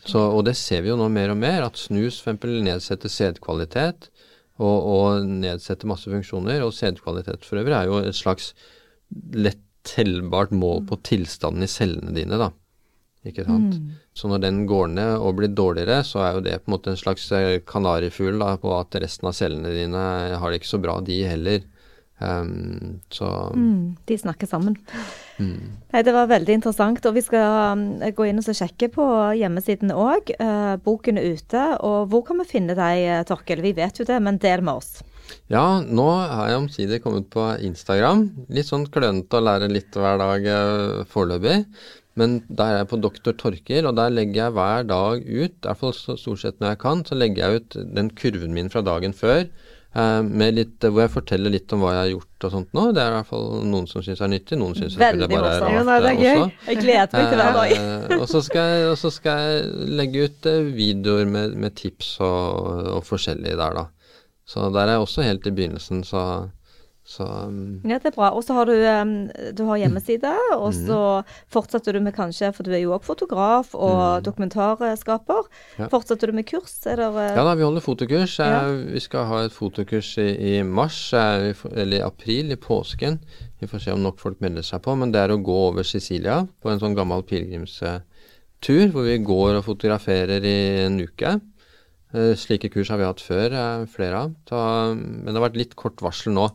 [0.03, 2.43] Så, og det ser vi jo nå mer og mer, at snus f.eks.
[2.67, 4.09] nedsetter sædkvalitet
[4.59, 6.59] og, og nedsetter masse funksjoner.
[6.65, 8.51] Og sædkvalitet for øvrig er jo et slags
[9.31, 12.51] lett tellbart mål på tilstanden i cellene dine, da.
[13.25, 13.75] Ikke sant.
[14.17, 16.89] Så når den går ned og blir dårligere, så er jo det på en måte
[16.89, 20.05] en slags eh, kanarifugl på at resten av cellene dine
[20.41, 21.61] har det ikke så bra, de heller.
[22.21, 24.75] Um, så Mm, de snakker sammen.
[25.39, 25.69] mm.
[25.93, 27.05] Nei, Det var veldig interessant.
[27.05, 29.05] og Vi skal um, gå inn og så sjekke på
[29.37, 30.33] hjemmesiden òg.
[30.83, 31.77] boken er ute.
[31.81, 33.61] og Hvor kan vi finne deg, eh, Torkel?
[33.61, 35.01] Vi vet jo det, men del med oss.
[35.49, 38.29] Ja, nå har jeg omsider kommet på Instagram.
[38.49, 41.65] Litt sånn klønete å lære litt hver dag eh, foreløpig.
[42.19, 45.67] Men der er jeg på Doktor Torker, og der legger jeg hver dag ut, i
[45.67, 48.69] hvert fall så stort sett når jeg kan, så legger jeg ut den kurven min
[48.73, 49.45] fra dagen før.
[49.95, 52.83] eh, med litt, hvor jeg forteller litt om hva jeg har gjort og sånt nå.
[52.95, 55.59] Det er i hvert fall noen som syns er nyttig, noen syns det bare er
[55.61, 56.37] rart Ja, nei, det er eh, gøy.
[56.43, 56.67] også.
[56.67, 57.71] Jeg gleder meg til hver dag.
[57.79, 62.13] Eh, og så skal, jeg- og så skal jeg legge ut videoer med, med tips
[62.23, 63.85] og, og forskjellig der, da.
[64.47, 66.23] Så der er jeg også helt i begynnelsen, så,
[67.03, 68.29] så um, Ja, det er bra.
[68.37, 70.85] Og så har du, um, du har hjemmeside, og Mhm.
[70.87, 70.99] så
[71.49, 75.41] fortsetter du med kanskje, for du er jo òg fotograf og dokumentarskaper.
[75.47, 75.79] Mhm.
[75.79, 75.87] Ja.
[75.89, 76.85] Fortsetter du med kurs?
[76.85, 78.39] Er det, uh, Ja da, vi holder fotokurs.
[78.39, 78.71] Eh, Ja.
[78.93, 83.19] Vi skal ha et fotokurs i, i mars, eh, eller i april, i påsken.
[83.59, 84.95] Vi får se om nok folk melder seg på.
[84.97, 89.57] Men det er å gå over Sicilia på en sånn gammel pilegrimstur, hvor vi går
[89.57, 91.41] og fotograferer i en uke.
[92.13, 94.95] Eh, Slike kurs har vi hatt før, eh, flere av.
[94.97, 96.49] Men det har vært litt kort varsel nå.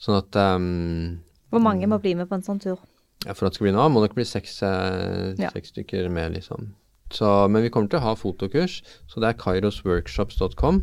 [0.00, 1.20] Sånn at um,
[1.52, 2.78] Hvor mange må bli med på en sånn tur?
[3.26, 5.50] ja, For at det skal bli noe av, må nok bli seks, eh, Ja.
[5.52, 6.70] seks stykker med, liksom.
[7.10, 8.76] Så, men vi kommer til å ha fotokurs,
[9.10, 10.76] så det er kairosworkshops.com.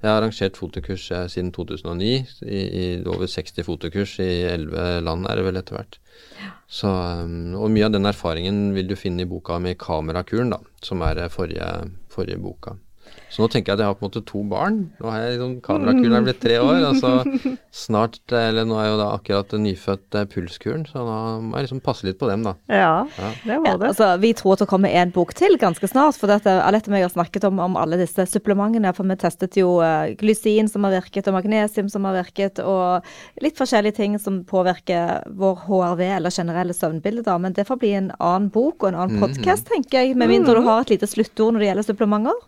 [0.00, 5.28] Jeg har arrangert fotokurs eh, siden 2009, i, i over 60 fotokurs i 11 land
[5.28, 5.98] er det vel etter hvert.
[6.72, 10.58] Så, um, og mye av den erfaringen vil du finne i boka med Kamerakuren, da,
[10.82, 11.68] som er eh, forrige,
[12.12, 12.78] forrige boka.
[13.34, 14.76] Så nå tenker jeg at jeg har på en måte to barn.
[15.02, 17.10] Nå har jeg liksom Kamerakuren er blitt tre år, og så
[17.84, 21.66] snart, eh, eller nå er jo da akkurat nyfødt eh, Pulskuren, så da må jeg
[21.66, 22.52] liksom passe litt på dem, da.
[22.70, 23.30] Ja, Ja.
[23.42, 23.88] det må Ja, det.
[23.90, 26.14] altså, vi tror at det kommer en bok til ganske snart.
[26.20, 28.94] For dette, Alette og jeg har snakket om, om alle disse supplementene.
[28.94, 33.02] For vi testet jo uh, glysin som har virket, og magnesium som har virket, og
[33.42, 37.26] litt forskjellige ting som påvirker vår HRV eller generelle søvnbilde.
[37.26, 37.34] da.
[37.42, 40.14] Men det får bli en annen bok og en annen podkast, tenker jeg.
[40.14, 42.40] Med mindre du har et lite sluttord når det gjelder supplementer.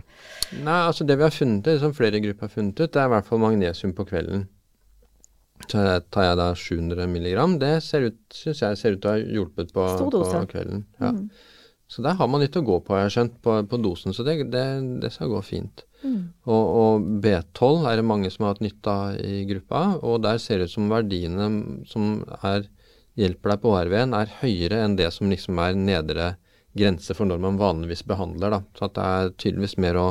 [0.52, 3.08] Nei, altså det vi har funnet ut, som flere grupper har funnet ut, det er
[3.08, 4.46] i hvert fall magnesium på kvelden.
[5.66, 5.82] Så
[6.12, 7.56] tar jeg da 700 milligram.
[7.58, 10.84] Det ser ut, syns jeg ser ut til å ha hjulpet på, på kvelden.
[11.00, 11.14] Ja.
[11.88, 14.14] Så der har man litt å gå på, jeg har skjønt, på, på dosen.
[14.14, 14.64] Så det, det,
[15.02, 15.86] det skal gå fint.
[16.46, 20.40] Og, og B12 er det mange som har hatt nytte av i gruppa, og der
[20.42, 21.48] ser det ut som verdiene
[21.88, 22.68] som er,
[23.18, 26.34] hjelper deg på HRV-en, er høyere enn det som liksom er nedre
[26.76, 28.58] grense for når man vanligvis behandler.
[28.58, 28.60] Da.
[28.76, 30.08] Så at det er tydeligvis mer å,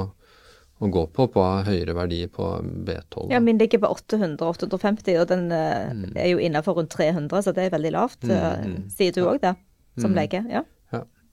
[0.83, 2.45] å gå på på høyere verdi på
[2.87, 3.29] B12.
[3.31, 6.17] Ja, Min ligger på 800-850, og den mm.
[6.19, 8.23] er jo innenfor rundt 300, så det er veldig lavt.
[8.27, 8.89] eh, Mm.
[8.91, 9.55] Sier du òg det,
[10.01, 10.43] som lege?
[10.51, 10.65] Ja.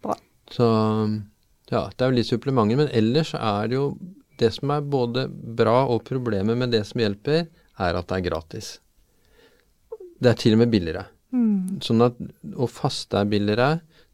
[0.03, 0.15] Bra.
[0.51, 0.67] Så
[1.73, 3.97] ja, det er jo litt supplementer, men ellers er det jo
[4.41, 7.45] Det som er både bra og problemet med det som hjelper,
[7.79, 8.71] er at det er gratis.
[10.19, 11.05] Det er til og med billigere.
[11.85, 12.17] Sånn at
[12.57, 13.69] å faste er billigere.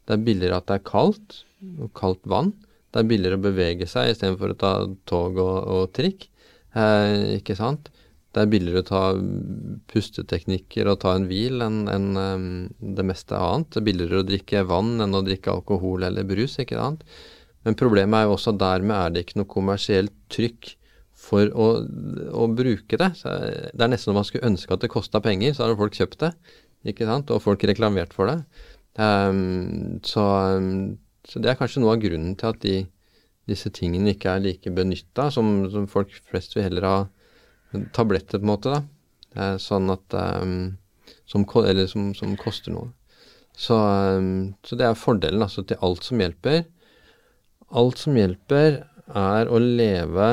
[0.05, 1.39] Det er billigere at det er kaldt,
[1.81, 2.51] og kaldt vann.
[2.89, 4.73] Det er billigere å bevege seg istedenfor å ta
[5.09, 6.27] tog og, og trikk.
[6.77, 7.91] Eh, ikke sant?
[8.29, 9.03] Det er billigere å ta
[9.89, 12.49] pusteteknikker og ta en hvil enn en, um,
[12.97, 13.71] det meste annet.
[13.73, 17.01] Det er billigere å drikke vann enn å drikke alkohol eller brus, ikke sant.
[17.65, 20.75] Men problemet er jo også at dermed er det ikke noe kommersielt trykk
[21.19, 21.67] for å,
[22.37, 23.09] å bruke det.
[23.17, 25.97] Så det er nesten som man skulle ønske at det kosta penger, så hadde folk
[25.97, 26.31] kjøpt det.
[26.93, 27.33] Ikke sant?
[27.33, 28.37] Og folk reklamert for det.
[28.99, 30.71] Um, så, em,
[31.29, 32.75] så det er kanskje noe av grunnen til at de,
[33.49, 36.97] disse tingene ikke er like benytta, som, som folk flest vil heller ha
[37.93, 38.73] tabletter, på en måte.
[38.73, 39.51] da.
[39.61, 40.77] Sånn at um,
[41.29, 42.89] som, Eller som, som koster noe.
[43.53, 46.63] Så, um, så det er fordelen altså til alt som hjelper.
[47.69, 50.29] Alt som hjelper, er å leve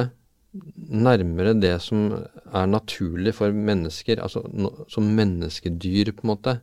[0.76, 6.57] nærmere det som er naturlig for mennesker, altså no, som menneskedyr, på en måte.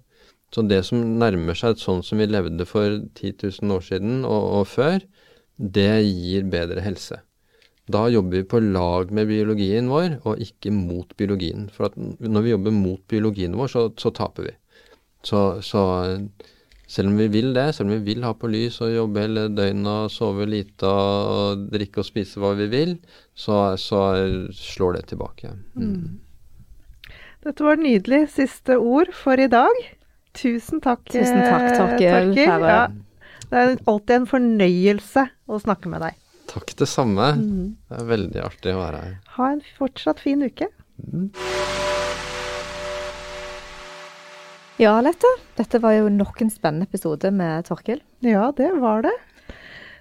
[0.53, 4.49] Så det som nærmer seg sånn som vi levde for 10 000 år siden og,
[4.59, 5.05] og før,
[5.57, 7.23] det gir bedre helse.
[7.91, 11.67] Da jobber vi på lag med biologien vår, og ikke mot biologien.
[11.73, 14.53] For når vi jobber mot biologien vår, så, så taper vi.
[15.23, 15.83] Så, så
[16.87, 19.47] selv om vi vil det, selv om vi vil ha på lys og jobbe hele
[19.51, 22.95] døgnet og sove lite og drikke og spise hva vi vil,
[23.35, 24.03] så, så
[24.55, 25.51] slår det tilbake.
[25.75, 26.21] Mm.
[27.43, 29.83] Dette var nydelig siste ord for i dag.
[30.33, 32.87] Tusen takk, Tusen takk, eh, Torkil Ja,
[33.49, 36.17] det er alltid en fornøyelse å snakke med deg.
[36.49, 37.27] Takk det samme.
[37.37, 37.67] Mm.
[37.89, 39.13] Det er veldig artig å være her.
[39.37, 40.69] Ha en fortsatt fin uke.
[44.81, 45.29] Ja, Lette.
[45.57, 48.01] Dette var jo nok en spennende episode med Torkil.
[48.25, 49.13] Ja, det var det.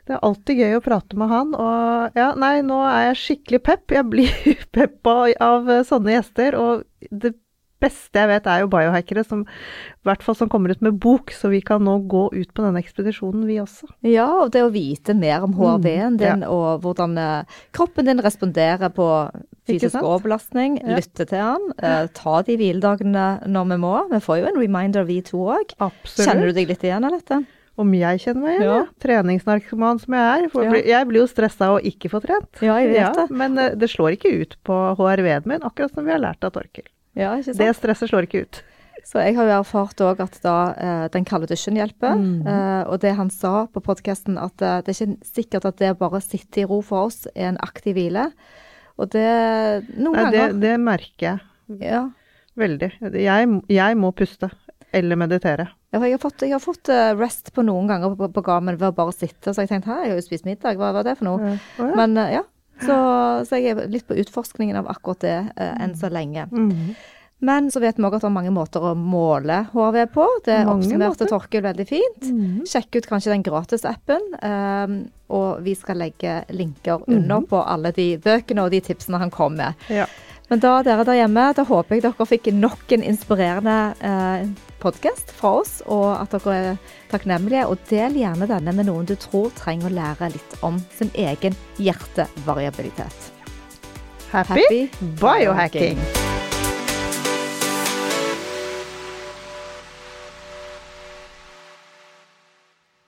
[0.08, 1.52] Det er alltid gøy å prate med han.
[1.54, 3.92] Og ja, nei, nå er jeg skikkelig pepp.
[3.94, 4.32] Jeg blir
[4.76, 6.56] peppa av sånne gjester.
[6.58, 7.36] Og det
[7.82, 11.32] beste jeg vet er jo biohackere, som, i hvert fall som kommer ut med bok,
[11.36, 13.90] så vi kan nå gå ut på denne ekspedisjonen, vi også.
[14.08, 18.22] Ja, og det å vite mer om HRV-en Mm, din, og hvordan eh, kroppen din
[18.24, 19.06] responderer på
[19.68, 20.80] fysisk overbelastning.
[20.82, 20.96] Ja.
[20.98, 21.72] Lytte til han.
[21.78, 23.94] eh, ta de hviledagene når vi må.
[24.10, 25.74] Vi får jo en reminder, vi to òg.
[26.06, 27.42] Kjenner du deg litt igjen, av dette?
[27.80, 28.72] Om jeg kjenner meg igjen, ja.
[28.82, 28.86] Ja.
[29.00, 30.48] Treningsnarkoman som jeg er.
[30.60, 30.72] Ja.
[30.98, 32.60] Jeg blir jo stressa å ikke få trent.
[32.60, 33.30] Ja, jeg vet det.
[33.32, 36.52] Men eh, det slår ikke ut på HRV-en min, akkurat som vi har lært av
[36.52, 36.84] Torkil.
[37.18, 37.60] Ja, ikke sant?
[37.60, 38.62] Det stresset slår ikke ut.
[39.02, 42.14] Så jeg har jo erfart òg at da eh, den kalde dusjen hjelper.
[42.18, 42.46] Mm.
[42.46, 45.90] Eh, og det han sa på podkasten, at eh, det er ikke sikkert at det
[45.94, 48.28] å bare sitte i ro for oss er en aktiv hvile.
[49.00, 49.26] Og det
[49.96, 52.02] Noen Nei, det, ganger det merker jeg ja.
[52.60, 52.92] veldig.
[53.16, 54.52] Jeg, jeg må puste.
[54.92, 55.70] Eller meditere.
[55.92, 58.76] Ja, jeg har fått, jeg har fått eh, rest på noen ganger på, på gamen
[58.80, 59.52] ved å bare sitte.
[59.52, 61.52] Så jeg tenkte hæ, jeg har jo spist middag, hva var det for noe?
[61.52, 61.94] Å, ja.
[61.96, 62.42] Men eh, ja.
[62.86, 62.98] Så,
[63.48, 66.48] så jeg er litt på utforskningen av akkurat det eh, enn så lenge.
[66.52, 66.94] Mhm.
[67.42, 70.26] Men så vet vi òg at det er mange måter å måle HRV på.
[70.46, 71.26] Det oppsummerte.
[71.26, 72.28] Torkil veldig fint.
[72.28, 72.60] Mhm.
[72.70, 74.28] Sjekk ut kanskje den gratisappen.
[74.38, 74.94] Um,
[75.34, 79.56] og vi skal legge linker under på alle de bøkene og de tipsene han kom
[79.58, 79.74] med.
[79.90, 80.06] Ja.
[80.52, 84.46] Men da dere der hjemme, da håper jeg dere fikk nok en inspirerende eh,
[84.82, 86.80] podkast fra oss, og at dere er
[87.12, 87.68] takknemlige.
[87.70, 91.56] Og del gjerne denne med noen du tror trenger å lære litt om sin egen
[91.78, 93.30] hjertevariabilitet.
[94.32, 94.88] Happy,
[95.20, 96.00] biohacking.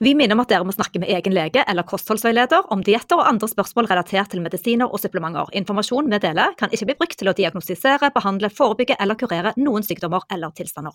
[0.05, 3.25] Vi minner om at dere må snakke med egen lege eller kostholdsveileder om dietter og
[3.31, 5.49] andre spørsmål relatert til medisiner og supplementer.
[5.57, 9.87] Informasjon vi deler kan ikke bli brukt til å diagnostisere, behandle, forebygge eller kurere noen
[9.87, 10.93] sykdommer eller tilstander.